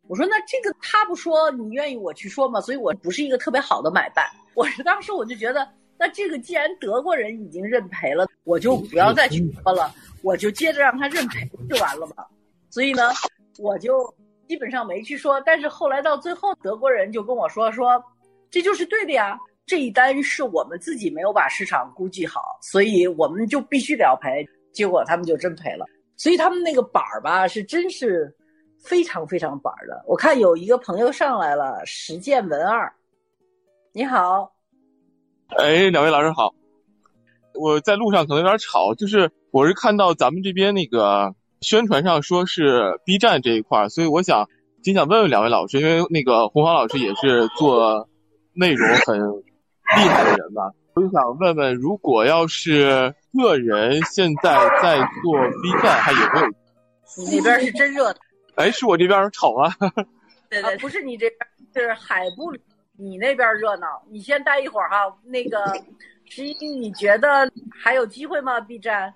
[0.07, 4.25] 我说：“那这个他不说，你愿意我去说吗？”所以，我不是一个特别好的买办。
[4.53, 5.67] 我是当时我就觉得，
[6.01, 9.93] 那这个既然德国人已经认赔了，我就不要再去说了，
[10.23, 12.25] 我就接着让他认赔就完了嘛。
[12.71, 13.11] 所以呢，
[13.59, 14.11] 我就
[14.47, 15.39] 基本上没去说。
[15.41, 18.03] 但是后来到最后，德国人就跟我说：“说
[18.49, 19.37] 这就是对的呀。”
[19.67, 24.43] 这一单是我们自己没有把市场估计好，所以我们就必须得要赔。
[24.73, 25.85] 结果他们就真赔了，
[26.17, 28.35] 所以他们那个板儿吧是真是
[28.83, 30.03] 非常非常板儿的。
[30.07, 32.91] 我看有一个朋友上来了，实践文二，
[33.93, 34.50] 你好，
[35.57, 36.53] 哎，两位老师好。
[37.53, 44.47] 我在路上可能有点吵，就是我是看到咱们这边那个宣传上说是 B 站这一块，所以我想
[44.83, 48.07] 挺想问问两位老师，因为那个洪华老师也是做
[48.53, 49.19] 内容很。
[49.93, 56.47] 厉害的人吧，我就想问问，如果要是个人现在在做 B 站，还有没有？
[57.29, 58.19] 你那边是真热的。
[58.55, 59.69] 哎，是我这边吵吗？
[60.49, 61.29] 对对，不是你这
[61.73, 62.53] 边，是海部，
[63.01, 63.87] 你那边热闹。
[64.09, 64.97] 你先待一会儿哈。
[65.23, 65.57] 那个
[66.29, 69.13] 十一，你觉得还有机会吗？B 站？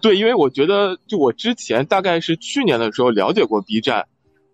[0.00, 4.06] 对，因为我觉得，就我之前大概是去年的时候了解过 B 站，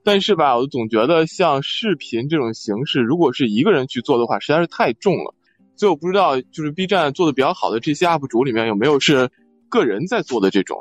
[0.03, 5.35] 但是吧，我总觉得像视频这种形式，如果是一个人去做的话，实在是太重了。
[5.77, 9.31] 所以我不知道，就是 B 站做的比较好的这些 UP 主里面有没有是
[9.69, 10.79] 个人在做的这种？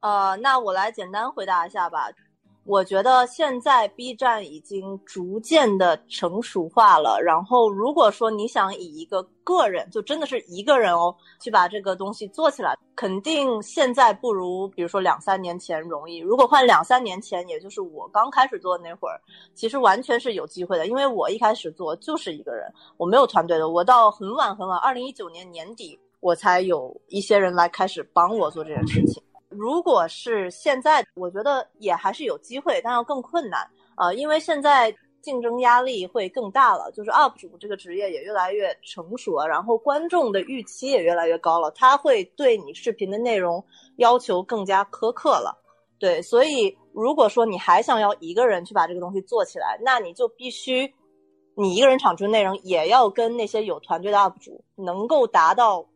[0.00, 2.08] 呃，那我来简单回答一下吧。
[2.64, 7.20] 我觉得现在 B 站已经逐渐的成熟化了。
[7.20, 16.18] 然后，如果说你想以一个个人，就真的是一个人哦，去把这个东西做起来，肯定现在不如比如说两三年前容易。
[16.18, 19.20] 如果换两三年前，也就是我刚开始做的那会儿，
[19.54, 20.86] 其实完全是有机会的。
[20.86, 23.70] 因为我一开始做就是一个人，我没有团队的。
[23.70, 29.20] 我到很晚很晚，二零一九年年底，我才有一些人来开始帮我做这件事情。
[29.56, 33.60] 如果是现在，我觉得也还是有机会，但要更困难
[33.94, 36.90] 啊，因为现在竞争压力会更大了。
[36.92, 43.64] 就是 UP 主这个职业也越来越成熟了，然后观众的预期也越来越高了，他会对你视频的内容
[43.96, 45.58] 要求更加苛刻了。
[45.98, 50.92] 对，所以如果说你还想要一个人去把这个东西做起来，那你就必须
[51.56, 55.86] 你一个人产出内容，也要跟那些有团队的 UP 主能够达到。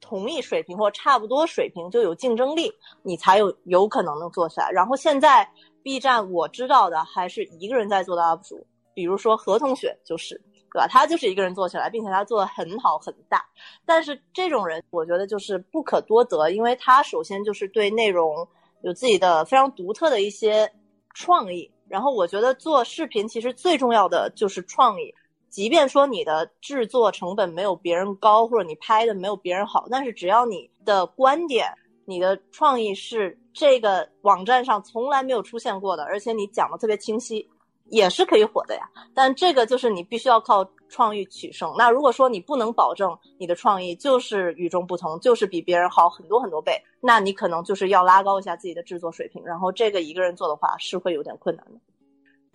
[0.00, 2.72] 同一水平或差不多水平就有竞争力，
[3.02, 4.70] 你才有有可能能做起来。
[4.70, 5.48] 然后现在
[5.82, 10.34] B 站我知道的还是一个人在做的 UP 主，比如说何同学就是，
[10.72, 10.86] 对吧？
[10.88, 13.44] 他就是一个人做起来，并且他做的很好很大。
[13.84, 18.46] 但是这种人我觉得就是不可多得，因为他首先就是对内容
[18.82, 20.70] 有自己的非常独特的一些
[21.14, 21.70] 创意。
[21.88, 25.14] 然后我觉得做视频其实最重要的就是创意。
[25.50, 31.66] 即便说你的制作成本没有别人高，或者你拍的没有别人好，但是只要你的观点、
[32.04, 37.48] 你的创意是这个网站上从来没有出现过的，而且你讲的特别清晰，
[37.86, 38.88] 也是可以火的呀。
[39.14, 41.74] 但这个就是你必须要靠创意取胜。
[41.76, 49.42] 那如果说你不能保证你的创意就是与众不同，就是比别人好很多很多倍，那你可能就是要拉高一下自己的制作水平。
[49.44, 51.80] 然后这个一个人做的话是会有点困难的。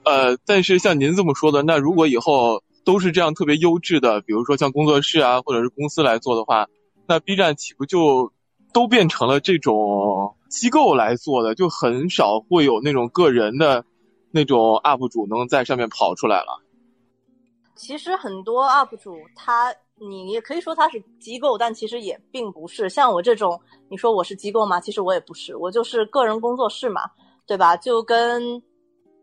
[0.06, 2.62] 呃，但是像您这么说的，那如果以后。
[2.84, 6.68] 都是这样特别优质的，比如说像工作室啊，或者是公司来做的话，
[7.08, 8.32] 那 B 站岂不就
[8.74, 13.86] 都变成了这种机构来做的，就很少会有那种个人的
[14.32, 16.62] 那种 UP 主能在上面跑出来了。
[17.76, 22.90] 其实很多 UP 主他，你也可以说他是机构，但其实也并不是。
[22.90, 23.60] 像我这种，
[23.90, 24.80] 你说我是机构吗？
[24.80, 27.02] 其实我也不是，我就是个人工作室嘛，
[27.48, 27.76] 对吧？
[27.76, 28.62] 就跟，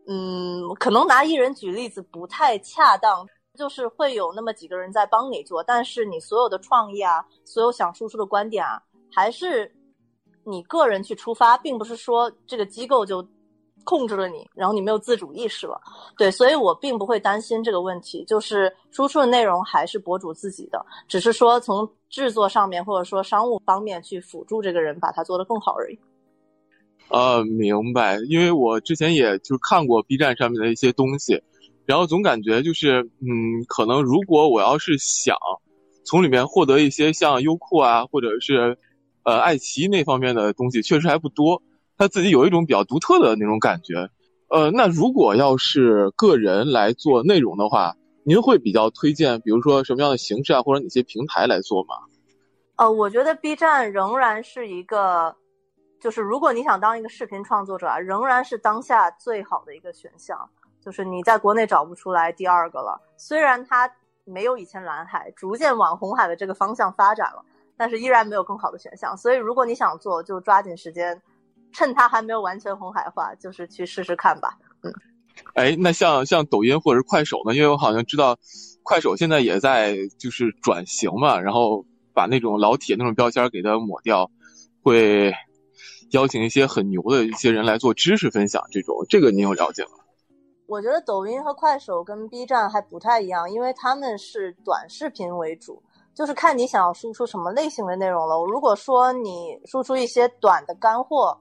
[0.07, 3.25] 嗯，可能拿艺人举例子不太恰当。
[3.61, 8.81] 就是会有那么几个人在帮你做，但是你所有的创意啊，所有想输出的观点啊，
[9.13, 9.71] 还是
[10.43, 13.23] 你个人去出发，并不是说这个机构就
[13.83, 15.79] 控制了你，然后你没有自主意识了。
[16.17, 25.99] 对，所以我并不会担心这个问题，就是输出的内容还是博主自己的，只是说从制作上面或者说商务方面去辅助这个人把它做得更好而已。
[27.09, 31.43] 呃，明白，因为我之前也就看过 B 站上面的一些东西，
[31.85, 35.35] 然后总感觉就是，嗯，可能如果我要是想
[36.05, 38.77] 从里面获得一些像优酷啊，或者是
[39.23, 41.61] 呃爱奇艺那方面的东西，确实还不多。
[41.97, 44.09] 他自己有一种比较独特的那种感觉。
[44.49, 51.95] 呃，那如果要是个人来做内容的话，您会比较推荐，比如说什么样的形式啊，或者哪些平台来做吗？
[52.77, 55.35] 呃，我觉得 B 站仍然是一个。
[55.99, 60.49] 就是如果你想当一个视频创作者啊，仍然是当下最好的一个选项。
[60.83, 62.99] 就是你在国内找不出来第二个了。
[63.17, 63.89] 虽然它
[64.23, 67.43] 没有以前蓝海逐渐往红海的这个方向发展了，
[67.77, 69.15] 但是依然没有更好的选项。
[69.15, 71.21] 所以如果你想做，就抓紧时间，
[71.71, 74.57] 趁它还没有完全红海化，就是去试试看吧。
[74.83, 74.93] 嗯。
[75.53, 77.55] 哎，那像像抖音或者是快手呢？
[77.55, 78.37] 因为我好像知道，
[78.83, 84.29] 快手现在也在就是转型嘛，然后把那种老铁那种标签给它抹掉，
[84.83, 85.33] 会。
[86.11, 89.91] 邀请一些很牛的一些人来做知识分享，这种这个你有了解吗？
[90.71, 95.83] 我觉得抖音和快手跟 B 站还不太一样，因为他们是短视频为主，
[96.15, 98.41] 就是看你想要输出什么类型的内容了。
[98.45, 101.37] 如果说你输出一些短的干货，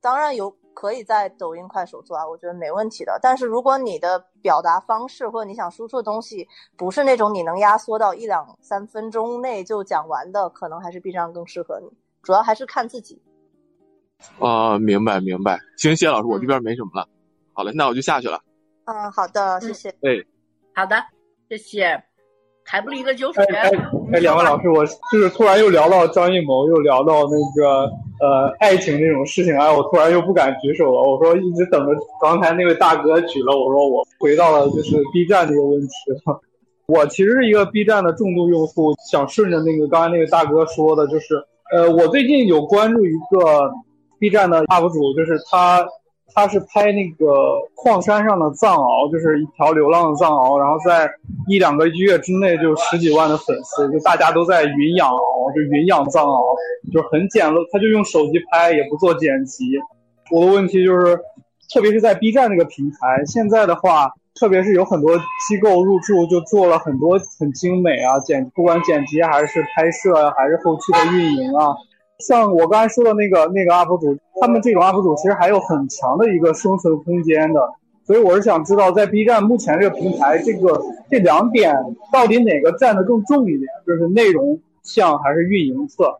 [0.00, 3.16] 当然有可以在抖音、快手做啊，我觉得没问题的。
[3.22, 6.44] 但是如果你的表达方式或者你想输出的东西
[6.76, 11.88] 不是那种你能压缩到一两三分钟内就讲完的，可能还是 B 站更适合你。
[12.24, 13.22] 主要还是看自己。
[14.40, 17.08] 啊，明白明白，行，谢谢老师，我这边没什么了。
[17.52, 18.40] 好嘞，那我就下去了。
[18.86, 19.88] 嗯，好的，谢谢。
[19.88, 20.22] 哎，
[20.74, 20.96] 好的，
[21.48, 22.02] 谢谢。
[22.66, 23.44] 还不离个酒水。
[23.46, 23.70] 哎
[24.12, 31.00] 哎，两位老师，我就是突然又聊到张艺谋，又聊到那个呃爱情这种事情，哎，我突然又不敢举手了。
[31.02, 35.88] 我说一直等着刚才那位大哥举了，我说我回到了就是 B 站这个问题
[36.24, 36.40] 了。
[36.86, 41.34] 我其实是一个 B 站的重度用户，想顺着那个刚才那位大哥说的，就是
[41.72, 43.72] 呃，我最近有关注一个。
[44.16, 45.86] B 站的 UP 主就是他，
[46.34, 51.08] 他是拍那个矿山上的藏獒，就是一条流浪的藏獒，然后在
[51.48, 56.42] 一两个月之内就十几万的粉丝，就大家都在云养獒，就云养藏獒，
[56.92, 59.78] 就很简陋，他就用手机拍，也不做剪辑。
[60.32, 61.16] 我的问题就是，
[61.72, 65.16] 特别是在 B 站这个平台，现在的话，特别是有很多
[65.46, 71.76] 机构入驻，就做了很多很精美啊，剪不管剪辑还是拍摄，还是后期的运营啊。
[72.20, 77.60] 像我刚才说的那个那个 UP 主，他们这种 UP 主其实还有很强的一个生存空间的，
[78.06, 81.74] 所以我是想知道，在 B 站目前这个平台，这个这两点
[82.12, 83.62] 到底哪个占的更重一点？
[83.86, 86.18] 就是内容向还是运营侧？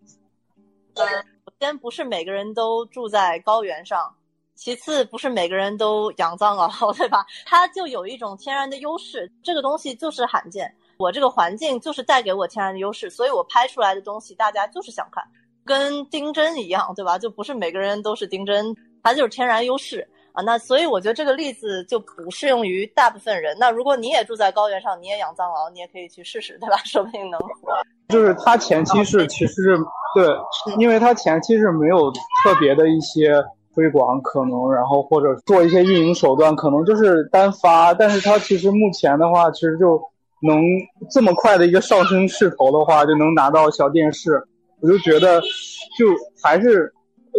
[0.96, 4.12] 首先不是每个人都住在高原上，
[4.54, 7.24] 其次不是每个人都养藏獒， 对吧？
[7.46, 10.74] 它就有一种天然的优势，这个东西就是罕见。
[10.96, 15.24] 我这个环境就是带给我天然的优势，所以我拍出来的东西大家就是想看。
[15.64, 17.18] 跟丁真一样，对吧？
[17.18, 20.42] 就不是每个人都是丁真，他就是天然优势啊。
[20.42, 23.56] 那所以我觉得这个例子就不适用于大部分人。
[23.58, 26.76] 那如果你也住在高原上，你也养藏獒，你也可以去试试，对吧？
[26.84, 27.48] 说不定能活。
[28.08, 29.78] 就是他前期是其实是
[30.14, 30.36] 对，
[30.78, 33.42] 因为他前期是没有特别的一些
[33.74, 37.94] 推广可能，然后或者做一些运营手段，可能就是单发。
[37.94, 39.98] 但是他其实目前的话，其实就
[40.42, 40.60] 能
[41.10, 44.46] 这么快的一个上升势头的话，就能拿到小电视。
[44.84, 45.40] 我就觉得，
[45.98, 46.06] 就
[46.42, 46.92] 还是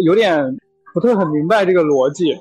[0.03, 0.43] 有点
[0.95, 2.35] 不太很明白这个逻辑。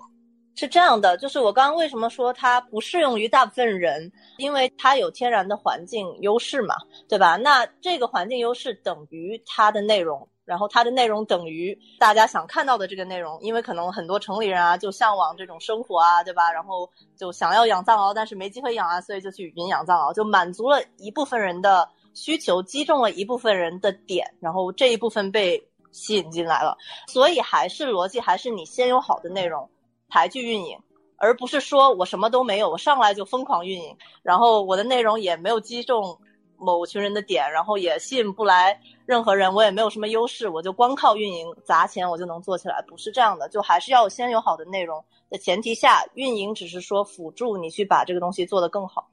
[0.57, 6.74] 是这样的，就是我刚刚为什么说它不适用于大部分人，因为它有天然的环境优势嘛，
[7.07, 7.36] 对吧？
[7.36, 16.50] 那这个环境优势等于它的内容，然后它的内容等于大家想看到的这个内容，因为可能很多城里人啊就向往这种生活啊，对吧？
[16.50, 21.86] 然后就想要养藏獒，但是没机会养啊，所以就去云养藏獒，就满足了一部分人的。
[22.14, 26.76] 需求击中了一部分人的点，然后这一部分被吸引进来了，
[27.08, 29.68] 所以还是逻辑还是你先有好的内容
[30.10, 30.78] 才去运营，
[31.16, 36.18] 而不是说我什么都没有，我上来就疯狂运营，然后我的内容也没有击中
[36.56, 49.08] 某群人的点，然后也吸引不来任何人，我也没有什么优势，我就光靠运营砸钱我就能做起来，不是这样的，就还是要先有好的内容的前提下，运营只是说辅助你去把这个东西做得更好。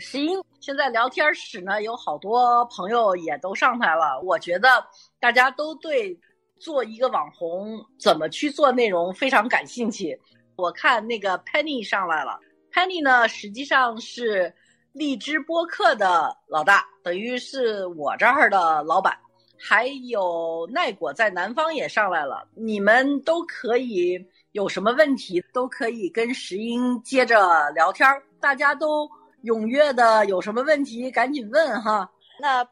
[0.00, 4.18] 石英，现在聊天室呢有好多朋友也都上台了。
[4.22, 4.82] 我觉得
[5.20, 6.18] 大家都对
[6.58, 10.18] 做一个网红怎么去做内容非常感兴趣。
[10.56, 12.40] 我看那个 Penny 上来了
[12.72, 14.52] ，Penny 呢实际上是
[14.92, 19.14] 荔枝播客的老大，等于是我这儿的老板，
[19.58, 24.18] 还有奈果在南方也上来了，你们都可以
[24.52, 29.06] 有什么问题都可以跟石英接着聊天儿，大家都
[29.42, 32.10] 踊跃的，有什么问题赶紧问哈。
[32.40, 32.64] 那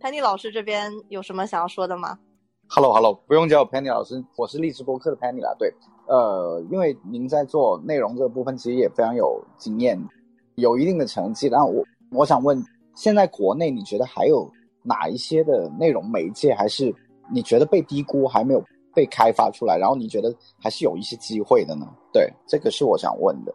[0.00, 2.18] Penny 老师这边有什么想要说的吗
[2.68, 5.54] ？Hello Hello，不用叫我 Penny 老师，我是荔枝播客的 Penny 啦。
[5.58, 5.72] 对，
[6.06, 9.98] 呃，因为您在做内容这个部分，其实也非常有经验，
[10.56, 11.48] 有一定的成绩。
[11.48, 12.62] 然后我我想问，
[12.94, 14.46] 现在国内你觉得还有
[14.82, 16.94] 哪一些的内容媒介，还是
[17.32, 18.62] 你觉得被低估，还没有
[18.94, 21.86] 被开发出来，然后你觉得还是有一些机会的呢？
[22.12, 23.54] 对，这个是我想问的。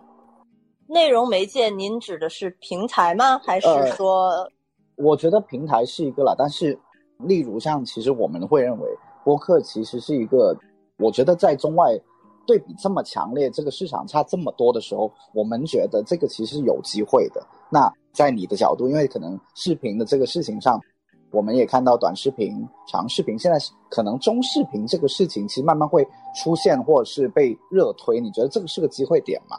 [0.88, 3.39] 内容媒介，您指的是平台吗？
[3.39, 4.47] 还是呃说，
[4.95, 6.77] 我觉得平台是一个了，但是
[7.17, 8.88] 例如像其实我们会认为
[9.23, 10.55] 播客其实是一个，
[10.97, 11.99] 我觉得在中外
[12.45, 17.43] 对比这么强烈，这个市场差这么多的时候，我们觉得这个其实有机会的。
[17.69, 20.79] 那在你的角度，因为可能视频的这个事情上，
[21.31, 23.57] 我们也看到短视频、长视频，现在
[23.89, 26.07] 可能中视频这个事情其实慢慢会
[26.43, 28.21] 出现，或者是被热推。
[28.21, 29.57] 你觉得这个是个机会点吗？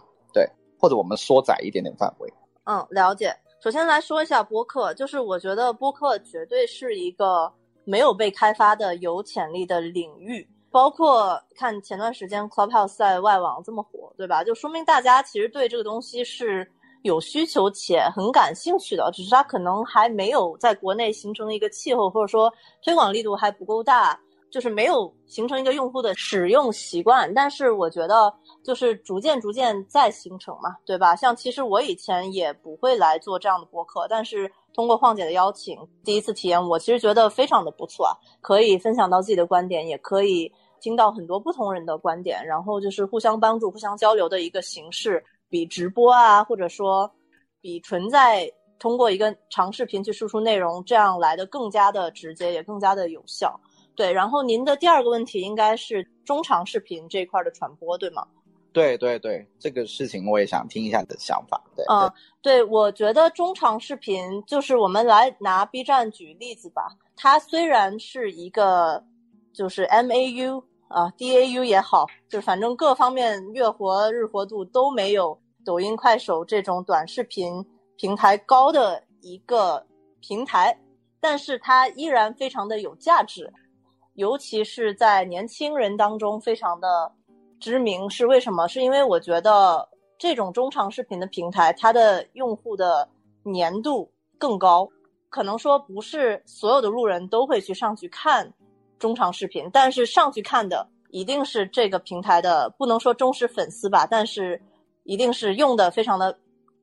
[0.86, 2.32] 或者我们缩窄一点点范围。
[2.62, 3.34] 嗯，了解。
[3.60, 10.48] 首先来说一下播客，就是我觉得播客绝对是一个没有被开发的有潜力的领域。
[10.70, 14.44] 包括看前段时间 Clubhouse 在外网这么火，对吧？
[14.44, 16.70] 就说明大家其实对这个东西是
[17.02, 22.52] 有需求且很感兴趣的，只是它可能还没有在国内形成一个气候，或者说
[22.84, 24.16] 推广力度还不够大，
[24.50, 27.32] 就是没有形成一个用户的使用习惯。
[27.34, 28.32] 但是我觉得
[28.64, 31.14] 就是逐渐逐渐在形成嘛，对吧？
[31.16, 47.10] 像其实我以前也不会来做这样的播客，但是通过晃姐的邀请，第一次体验，我其实觉得非常的不错啊，可以分享到自己的观点，也可以听到很多不同人的观点，然后就是互相帮助、互相交流的一个形式，比直播啊，或者说
[47.60, 53.58] 比存在通过一个长视频去输出内容这样来的更加的直接，也更加的有效。
[53.96, 58.26] 对，然后您的第二个问题应该是中长视频这一块的传播，对吗？
[58.72, 61.58] 对对对，这个事情我也想听一下你的想法。
[61.74, 69.02] 对，嗯，对，我觉得中长视频就是我们来拿 B 站举例子吧，它虽然是一个
[69.54, 77.64] 就是 MAU 啊 DAU 也好，就是反正各方面月活日活度都没有抖音、快手这种短视频
[77.96, 79.86] 平台高的一个
[80.20, 80.78] 平台，
[81.18, 83.50] 但是它依然非常的有价值，
[84.16, 87.10] 尤其是在年轻人当中非常的
[87.60, 88.10] 知名。
[88.10, 88.66] 是为什么？
[88.66, 89.88] 是因为我觉得
[90.18, 93.08] 这种中长视频的平台，它的用户的
[93.54, 94.88] 粘度更高。
[95.28, 98.50] 可能说不是所有的路人都会去上去看
[98.98, 104.58] 中长视频，但是上去看的一定是这个平台的，不能说忠实粉丝吧，但是
[105.02, 106.38] 一定是用的非常的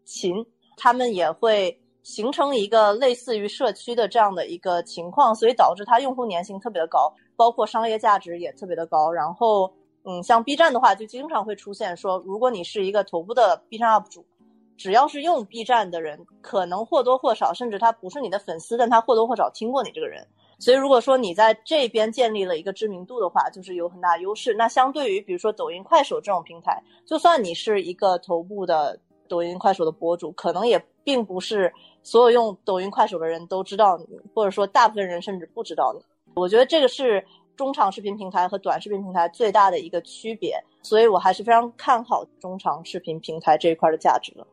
[0.06, 0.46] 勤，
[0.78, 9.12] 他们也会形成一个类似于社区的这样的一个情况，所以导致它用户粘性特别的高，包括商业价值也特别的高。
[9.12, 9.74] 然后，
[10.04, 14.26] 嗯，像 B 站的话，就经常会出现说，如果你是一个头部的 B 站 UP 主。
[14.76, 20.28] 只要是用 B 站的人，可能或多或少，甚至他不是你的粉丝，但他或多或少听过你这个人。
[20.58, 24.52] 所以，如果说你在这边建立了一个知名度的话，就是有很大优势。
[24.56, 31.72] 那相对于比如说抖音、快手这种平台，就算你是一个头部的抖音、快手的博主，可能也并不是
[32.02, 36.04] 所有用抖音、快手的人都知道你，或者说大部分人甚至不知道你。
[36.36, 37.24] 我觉得这个是
[37.56, 44.46] 中长视频平台和短视频平台最大的一个区别，所以我还是非常看好中长视频平台这一块的价值的。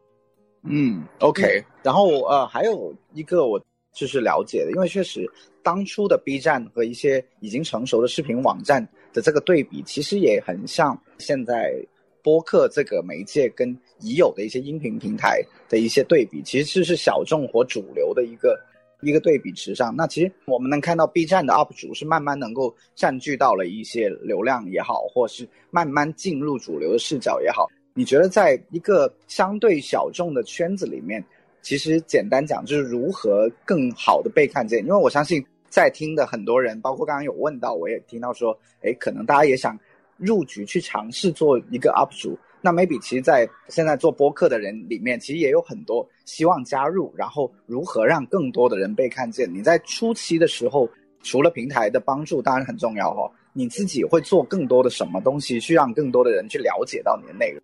[0.62, 3.58] 嗯，OK，然后呃，还有一个我
[3.94, 5.26] 就是了解的，因为确实
[5.62, 11.74] 当初的 B 站和一些已经成熟的视频网站的这个对比，其实也很像现在
[12.22, 18.60] 播客这个媒介跟已有的一些音频平台的一些对比，其实是小众或主流的一个
[19.02, 19.94] 一个对比池上。
[19.96, 27.68] 那其实我们能看到 B 站的 UP 主是慢慢能够占据到了一些流量也好，或是慢慢进入主流的视角也好。
[27.92, 31.22] 你觉得在一个相对小众的圈子里面，
[31.60, 34.80] 其实简单讲就是如何更好的被看见？
[34.80, 39.78] 因为我相信在听的很多人，包括刚刚有问到，我也听到说，哎，可能大家也想
[40.16, 42.38] 入局去尝试做一个 UP 主。
[42.62, 47.12] 那 maybe 其实，在现在做播客的人里面，其实也有很多希望加入。
[47.16, 49.52] 然后如何让更多的人被看见？
[49.52, 50.88] 你在初期的时候，
[51.22, 57.62] 除了平台的帮助，当然很重要、哦，你自己会做更多的什么东西，去让更多的人去了解到你的内容？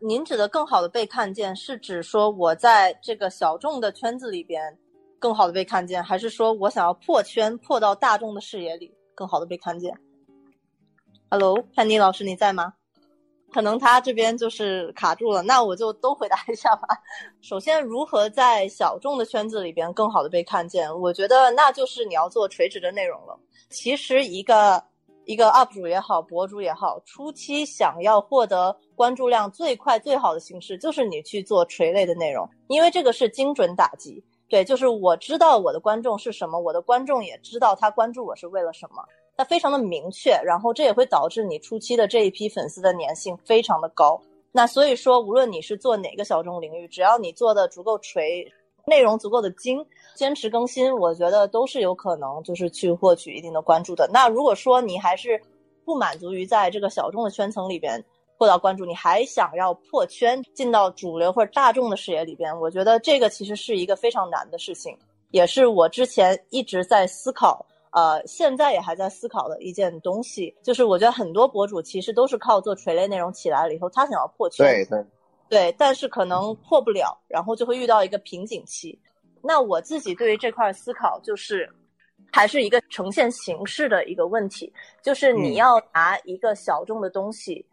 [0.00, 4.78] 您指的更好的被看见，是指说我在这个小众的圈子里边
[5.18, 9.92] 更好的被看见，还是说我想要破圈，破到大众的视野里更好的被看见
[11.28, 12.74] ？Hello，潘妮老师，你在吗？
[13.52, 16.88] 可能他这边就是卡住了，那我就都回答一下吧。
[17.40, 20.88] 首先，如何在小众的圈子里边更好的被看见？
[21.00, 23.38] 我觉得那就是你要做垂直的内容了。
[23.70, 24.82] 其实一个
[25.24, 34.22] 一个 UP 主也好，博主也好，初期想要获得关注量最快最好的形式，就是你去做垂类的内容，因为这个是精准打击。
[34.48, 39.02] 对，就是我知道我的观众是什么，我的观众也知道他关注我是为了什么，
[39.38, 44.20] 它非常的明确，然后这也会导致你初期的这一批粉丝的粘性非常的高。
[44.52, 48.46] 那所以说，无论你是做哪个小众领域，只要你做的足够垂，
[48.84, 49.82] 内容足够的精，
[50.14, 54.10] 坚持更新，我觉得都是有可能就是去获取一定的关注的。
[54.12, 55.40] 那如果说你还是
[55.84, 58.04] 不满足于在这个小众的圈层里边。
[58.40, 64.96] 获到关注，你还想要破圈进到主流或者大众的视野里边，我觉得这个其实是一个非常难的事情，
[65.32, 70.54] 也是我之前一直在思考，呃，现在也还在思考的一件东西。
[70.62, 75.06] 就是我觉得很多博主其实都是靠做垂类内容起来了以后，他想要破圈，对对
[75.48, 78.98] 对，但是可能破不了，然后就会遇到一个瓶颈期。
[79.42, 81.68] 那我自己对于这块思考就是，
[82.32, 84.72] 还是一个呈现形式的一个问题，
[85.02, 87.64] 就是你要拿一个小众的东西。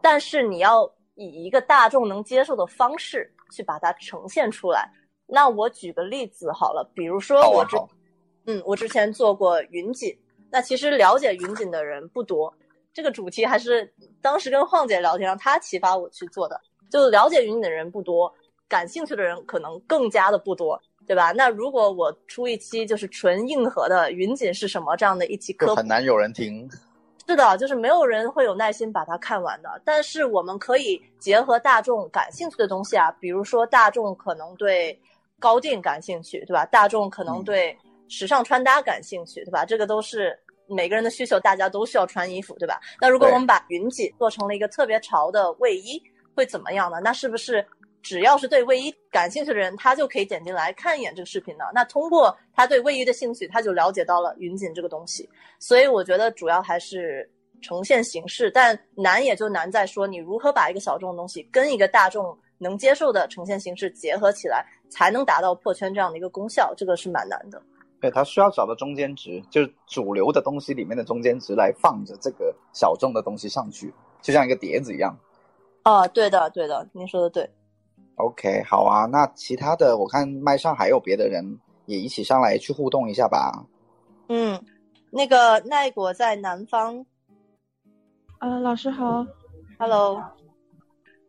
[0.00, 4.86] 但是你要以一个大众能接受的方式去把它呈现出来。
[5.26, 7.76] 那我举个例子好了，比如说我之，
[8.46, 10.16] 嗯，我之前做过云锦。
[10.50, 12.52] 那其实了解云锦的人不多，
[12.92, 16.60] 这个主题还是当时跟晃姐聊天，让她启发我去做的。
[16.90, 18.32] 就了解云锦的人不多，
[18.68, 21.32] 感兴趣的人可能更加的不多，对吧？
[21.32, 26.70] 那如果我出一期就是纯硬核的云锦是什么这样的一期科普，很难有人听。
[27.26, 29.80] 是的，就是没有人会有耐心把它看完的。
[29.82, 34.96] 但是我们可以结合大众感兴趣的东西啊，比如说大众可能对
[35.40, 36.66] 高定感兴趣，对吧？
[36.66, 37.76] 大众可能对
[38.08, 39.64] 时尚穿搭感兴趣，对吧？
[39.64, 42.80] 这个都是每个人的需求，大家都需要穿衣服，对吧？
[43.00, 46.02] 那如果我们把云锦做成了一个特别潮的卫衣，
[46.34, 46.98] 会怎么样呢？
[47.02, 47.66] 那是不是？
[48.02, 51.64] 只要是对卫衣感兴趣的人，他就可以点进来看一眼这个视频呢。
[51.72, 55.26] 那通过他对卫衣的兴趣，他就了解到了云锦这个东西。
[55.58, 57.26] 所以我觉得主要还是
[57.62, 66.74] 呈现形式，但难也就难在说你如何把一个小众的东西跟一个大众能接受的呈现形式结合起来，才能达到破圈这样的一个功效。
[66.76, 67.62] 这个是蛮难的。
[68.04, 73.90] 对，他需要找到中间值，就是主流的东西里面的中间值来放着这个小众的东西上去，
[74.20, 75.16] 就像一个碟子一样。
[75.84, 77.48] 啊，对的，对的，您说的对。
[78.16, 81.42] OK，好啊，那其他的我看麦上还有别的人
[81.86, 83.64] 也一起上来去互动一下吧。
[84.28, 84.62] 嗯，
[85.10, 87.06] 那个奈果在南方。
[88.40, 89.26] 呃，老师好
[89.78, 90.22] ，Hello。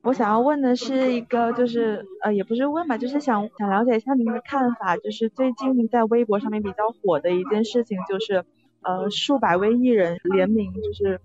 [0.05, 8.45] 我想要问的是一个，就是呃，也不是问吧，就是想想了解一下您的看法，就是最近在微博上面比较火的一件事情，就是
[8.83, 11.19] 呃，数百位艺人联名，就是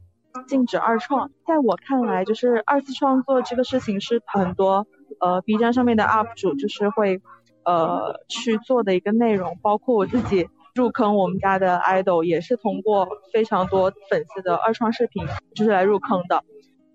[0.47, 1.31] 禁止二创。
[1.47, 4.87] 在我看来，就是二次创作这个事情是很多。
[5.19, 7.21] 呃，B 站上面的 UP 主就是会，
[7.65, 16.43] 呃，去做的一个内容，包括我自己入坑我们家的 idol，也是通过非常多粉丝的二创视频，就是来入坑的。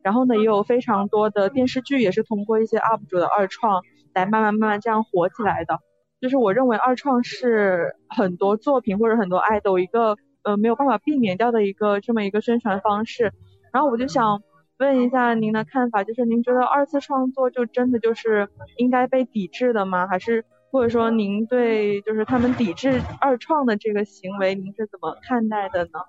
[0.06, 3.82] 然后呢，也有非常多的电视剧也是通过一些 UP 主的二创
[4.14, 5.80] 来慢慢慢慢这样火起来的。
[6.22, 13.34] 就是我认为二创是很多作品或者很多爱豆一个呃没有办法避免掉的一个这么一个宣传方式。
[13.74, 14.44] 然后我就想。
[14.78, 20.06] 问一下您的看法，就是您觉得二次创作就真的就是应该被抵制的吗？
[20.06, 26.02] 还是或者说您对就是他们抵制二创的这个行为，您是怎么看待的呢？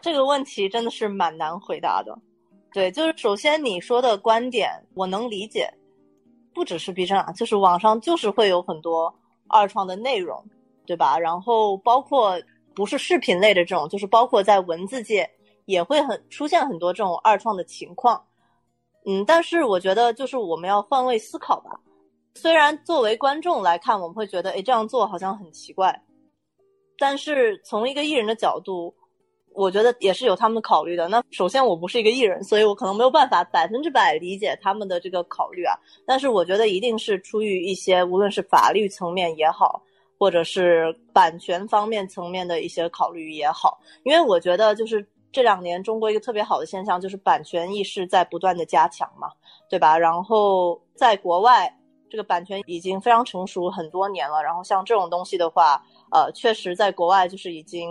[0.00, 2.16] 这个问题真的是蛮难回答的。
[2.74, 5.72] 对，就是首先你说的观点我能理解，
[6.52, 9.14] 不只是 B 站啊，就是网上就是会有很多
[9.48, 10.44] 二创的内容，
[10.84, 11.18] 对吧？
[11.18, 12.38] 然后包括
[12.74, 15.30] 不是视频类的这种，就是包括在文字界。
[15.66, 18.22] 也会很出现很多这种二创的情况，
[19.06, 21.80] 嗯，但是我觉得就是我们要换位思考吧。
[22.34, 26.04] 虽然作为观众来看，我们会觉得，哎，这样做好像很奇怪，
[26.98, 28.94] 但是从一个艺人的角度，
[29.54, 31.08] 我觉得也是有他们考虑的。
[31.08, 35.74] 那首先我不是一个艺人，所以我可能没有办法百分之百理解他们的这个考虑啊。
[36.06, 39.82] 但是我觉得一定是出于一些无论是法律层面也好，
[40.18, 45.06] 或者是版权方面层面的一些考虑也好，因为我觉得就是。
[45.34, 49.26] 这两年，中国一个特别好的现象就是版权意识在不断的加强嘛，
[49.68, 49.98] 对吧？
[49.98, 51.68] 然后在国外，
[52.08, 54.40] 这个版权已经非常成熟很多年了。
[54.44, 57.90] 然后像这种东西的话，呃，确实在国外就是已经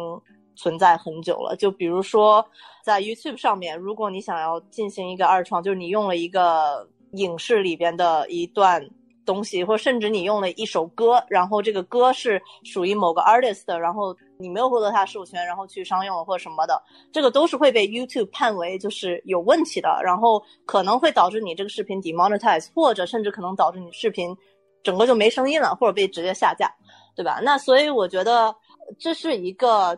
[0.55, 1.55] 存在很久了。
[1.55, 2.45] 就比如说
[2.83, 8.85] 在 YouTube 上面，如果你想要进行一个二创，就是你用了一个影视里边的一段
[9.25, 16.81] 东西，或甚至你用了一首歌，然后这个歌是属于某个 artist 的，然后你没有获得他授权，然后去商用或什么的，
[17.11, 24.35] 这个都是会被 YouTube 判为就是有问题的，然后可能会导致你这个视频 demonetize，或者甚至可能导致你视频
[24.83, 26.69] 整个就没声音了，或者被直接下架，
[27.15, 27.39] 对吧？
[27.41, 28.53] 那所以我觉得
[28.99, 29.97] 这是一个。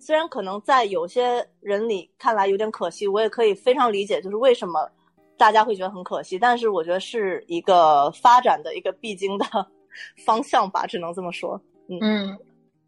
[0.00, 4.90] 虽然可能在有些人里看来有点可惜，我也可以非常理解，就是为什么
[5.36, 6.38] 大家会觉得很可惜。
[6.38, 9.44] 但是我觉得是一个发展的一个必经的
[10.24, 11.60] 方向吧，只能这么说。
[11.88, 12.34] 嗯，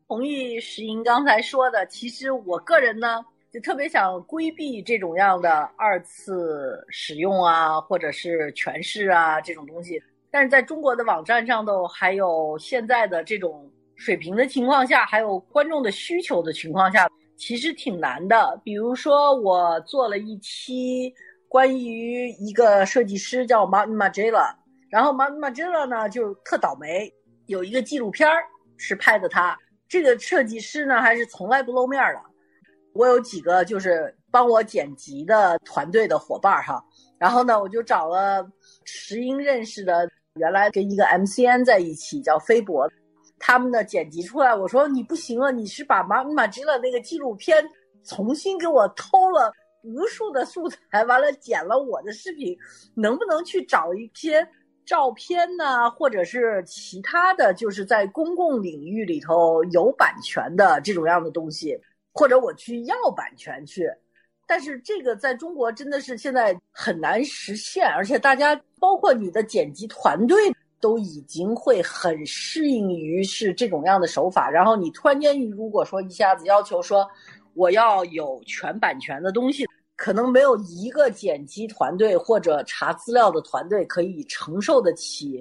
[0.09, 1.85] 同意石英刚才说的。
[1.87, 3.23] 其实我个人呢，
[3.53, 10.03] 就特别想规避这种样的二次使用啊，或者是诠释啊这种东西。
[10.31, 13.71] 但是在中国的网站上头，还有现在的这种。
[14.03, 18.61] 水平的情况下，还有观众的需求的情况下，其实挺难的。
[18.65, 21.15] 比如说，我做了一期
[21.47, 24.53] 关于一个设计师叫 Martin Margiela，
[24.91, 27.09] 然后 Martin Margiela 呢就特倒霉，
[27.47, 28.29] 有一个纪录片
[28.77, 29.57] 是拍的他。
[29.89, 32.21] 这个设计师呢还是从来不露面的。
[32.95, 36.85] 我有几个就是帮我剪辑的团队的伙伴哈，
[37.19, 38.45] 然后呢我就找了
[38.85, 42.91] 石英认识的，原来跟一个 MCN 在一起叫飞博。
[43.45, 45.51] 他们的剪辑出来，我说你不行啊！
[45.51, 47.69] 你是把马马吉勒那个纪录片
[48.05, 49.53] 重新给我偷了
[49.83, 52.57] 无数的素材，完了剪了我的视频，
[52.95, 54.47] 能不能去找一些
[54.87, 55.91] 照片呢？
[55.91, 61.77] 或者是其他的就是在公共领域里头有版权的这种样的东西，
[62.13, 63.91] 或者我去要版权去？
[64.47, 70.55] 但是这个在中国真的是现在很难实现，而且大家包括你的剪辑团队。
[70.83, 77.09] 都已经会很适应于是这种样的手法，然后你突然间如果说一下子要求说
[77.55, 79.65] 我要有全版权的东西，
[79.95, 85.41] 可能没有一个剪辑团队或者查资料的团队可以承受得起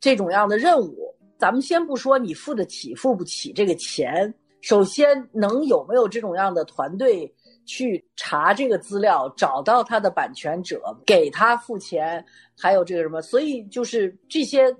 [0.00, 1.12] 这种样的任务。
[1.38, 7.34] 咱们先不说你付得起付不起这个钱，首先能有没有这种样的团队？
[7.64, 12.24] 去查这个资料，找到他的版权者，给他付钱，
[12.58, 14.74] 还有这个什么，所以就是这些，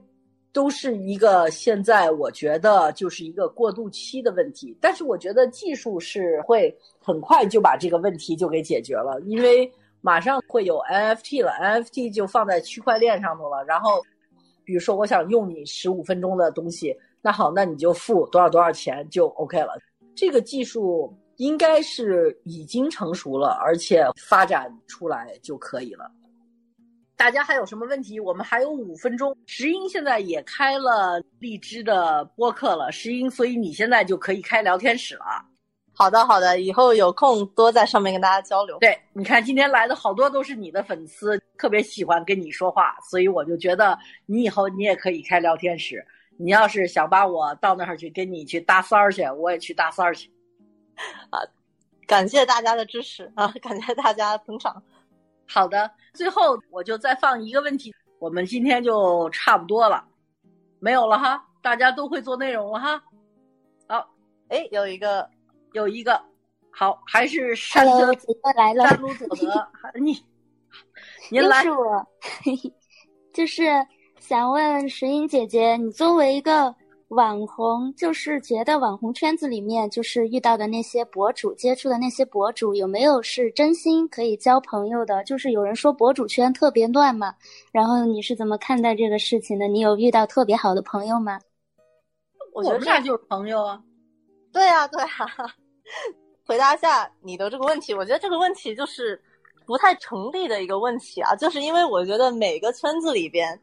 [0.53, 4.77] 都是一个现在我觉得就是一个过渡期的问题。
[4.81, 13.65] 但是我觉得技术是会很快就把这个问题就给解决了，因为马上会有 NFT 了，NFT 就放在区块链上头了。
[13.65, 14.03] 然后，
[14.65, 19.79] 比如说我想用你十五分钟的东西，那好，那你就付多少多少钱就 OK 了。
[20.17, 21.17] 这个技术。
[21.43, 26.09] 应该是已经成熟了，而且发展出来就可以了。
[27.17, 28.21] 大家还有什么问题？
[28.21, 29.37] 我们还有五分钟。
[29.45, 35.25] 石英现在也开了荔枝的播客了，石英，所以你现在就可以开聊天室了。
[35.93, 38.79] 好的，好的，以后有空多在上面跟大家交流。
[38.79, 46.07] 对，你看今天来的好多都是你的粉丝，特别喜欢跟你说话，所以我就觉得你以后你也可以开聊天室。
[46.39, 50.32] 你要是想把我到那儿去跟你去搭三儿去，我也去搭三儿去。
[51.31, 51.39] 啊，
[52.07, 53.49] 感谢大家的支持啊！
[53.63, 54.83] 感谢大家捧场。
[55.49, 60.05] 好的，最后我就再放一个问题，我们今天就差不多了，
[60.79, 63.03] 没有了哈，大家都会做内容了哈。
[63.89, 64.09] 好，
[64.49, 65.29] 哎，有一个，
[65.73, 66.21] 有一个，
[66.71, 68.13] 好，还是山德
[68.57, 69.69] 来了，山鲁佐德，
[70.01, 70.25] 你，
[71.31, 72.07] 您来，是我，
[73.33, 73.65] 就是
[74.19, 76.75] 想问石英姐姐，你作为一个。
[77.13, 85.23] 网红就是觉得网红圈子里面就是遇到的那些博主，接触的那些博主有没有是真心可以交朋友的？
[85.25, 87.35] 就是有人说博主圈特别乱嘛，
[87.71, 89.69] 然后你是怎么看待这个事情的？
[89.69, 91.39] 你有遇到特别好的朋友吗？
[92.55, 93.83] 我觉得这就是朋友啊。
[94.51, 95.09] 对啊，对啊。
[96.47, 99.21] 回答一下你的这个问题，我觉得这个问题就是
[99.67, 103.61] 不太成立的一个问题啊，就是因为我觉得每个圈子里边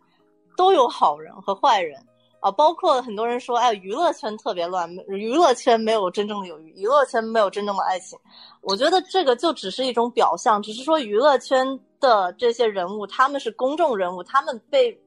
[0.55, 1.99] 都有好人和坏人。
[2.41, 8.17] 啊，包括很多人说，哎，娱乐圈特别乱，娱乐圈没有真正的友谊，娱乐圈没有真正的爱情。
[8.61, 14.97] 我觉得这个就只是一种表象，只是说娱乐圈的这些人物，他们是公众人物，他们被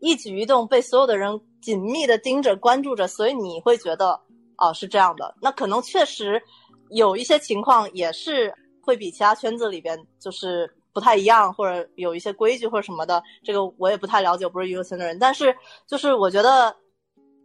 [0.00, 4.20] 一举一动被所有的人紧密的盯着关注着，所以你会觉得，
[4.58, 5.34] 哦，是这样的。
[5.40, 6.42] 那可能确实
[6.90, 8.52] 有一些情况也是
[8.82, 15.56] 会比其他圈子里边就是不太一样，或者有一些规矩或者什么的，这个我也不太了解，我不是娱乐圈的人，但是
[15.86, 16.76] 就是我觉得。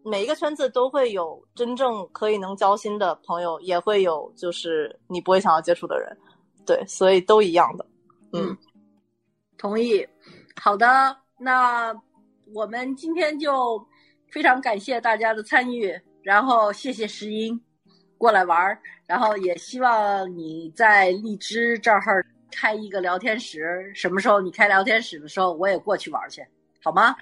[0.07, 6.17] 每一个圈子都会有真正可以能交心的朋友，也会有就是你不会想要接触的人，
[6.65, 7.85] 对，所以都一样的。
[8.33, 8.57] 嗯，
[9.57, 10.07] 同意。
[10.55, 11.93] 好的，那
[12.53, 13.85] 我们今天就
[14.31, 17.59] 非常感谢大家的参与，然后谢谢石英
[18.17, 26.43] 过来玩儿，然后也希望你在荔枝这儿开一个聊天室，什么时候你开聊天室的时候，我也过去玩去，
[26.83, 27.15] 好吗？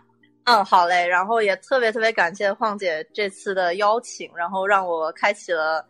[0.46, 1.06] 嗯，好嘞。
[1.06, 5.86] 然后也特别特别感谢晃姐这次的邀请，然后让我开启了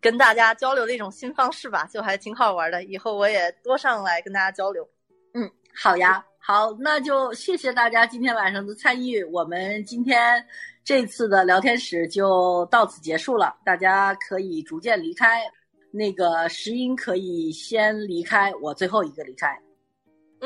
[0.00, 2.82] 跟大家交流的一种新方式吧，就还挺好玩的。
[2.84, 4.86] 以后我也多上来跟大家交流。
[5.34, 9.22] 嗯，好呀，好，那就谢谢大家今天晚上的参与。
[9.24, 10.44] 我们今天
[10.82, 15.42] 这次的聊天室就到此结束了，大家可以逐渐离开。
[15.90, 19.56] 那个石英可以先离开，我最后一个离开。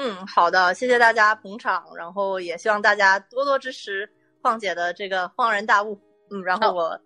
[0.00, 4.08] 嗯，好的，谢谢大家捧场，然后也希望大家多多支持
[4.40, 6.00] 晃姐的这个恍然大悟。
[6.30, 6.96] 嗯，然后我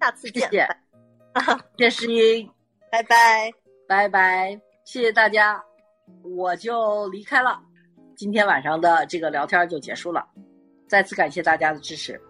[0.00, 0.50] 下次见。
[0.50, 0.68] 谢谢，
[1.78, 2.50] 谢谢石英，
[2.90, 3.52] 拜拜，
[3.86, 5.62] 拜拜，谢谢大家，
[6.24, 7.60] 我就离开了。
[8.16, 10.26] 今天晚上的这个聊天就结束了，
[10.88, 12.20] 再次感谢大家的支持。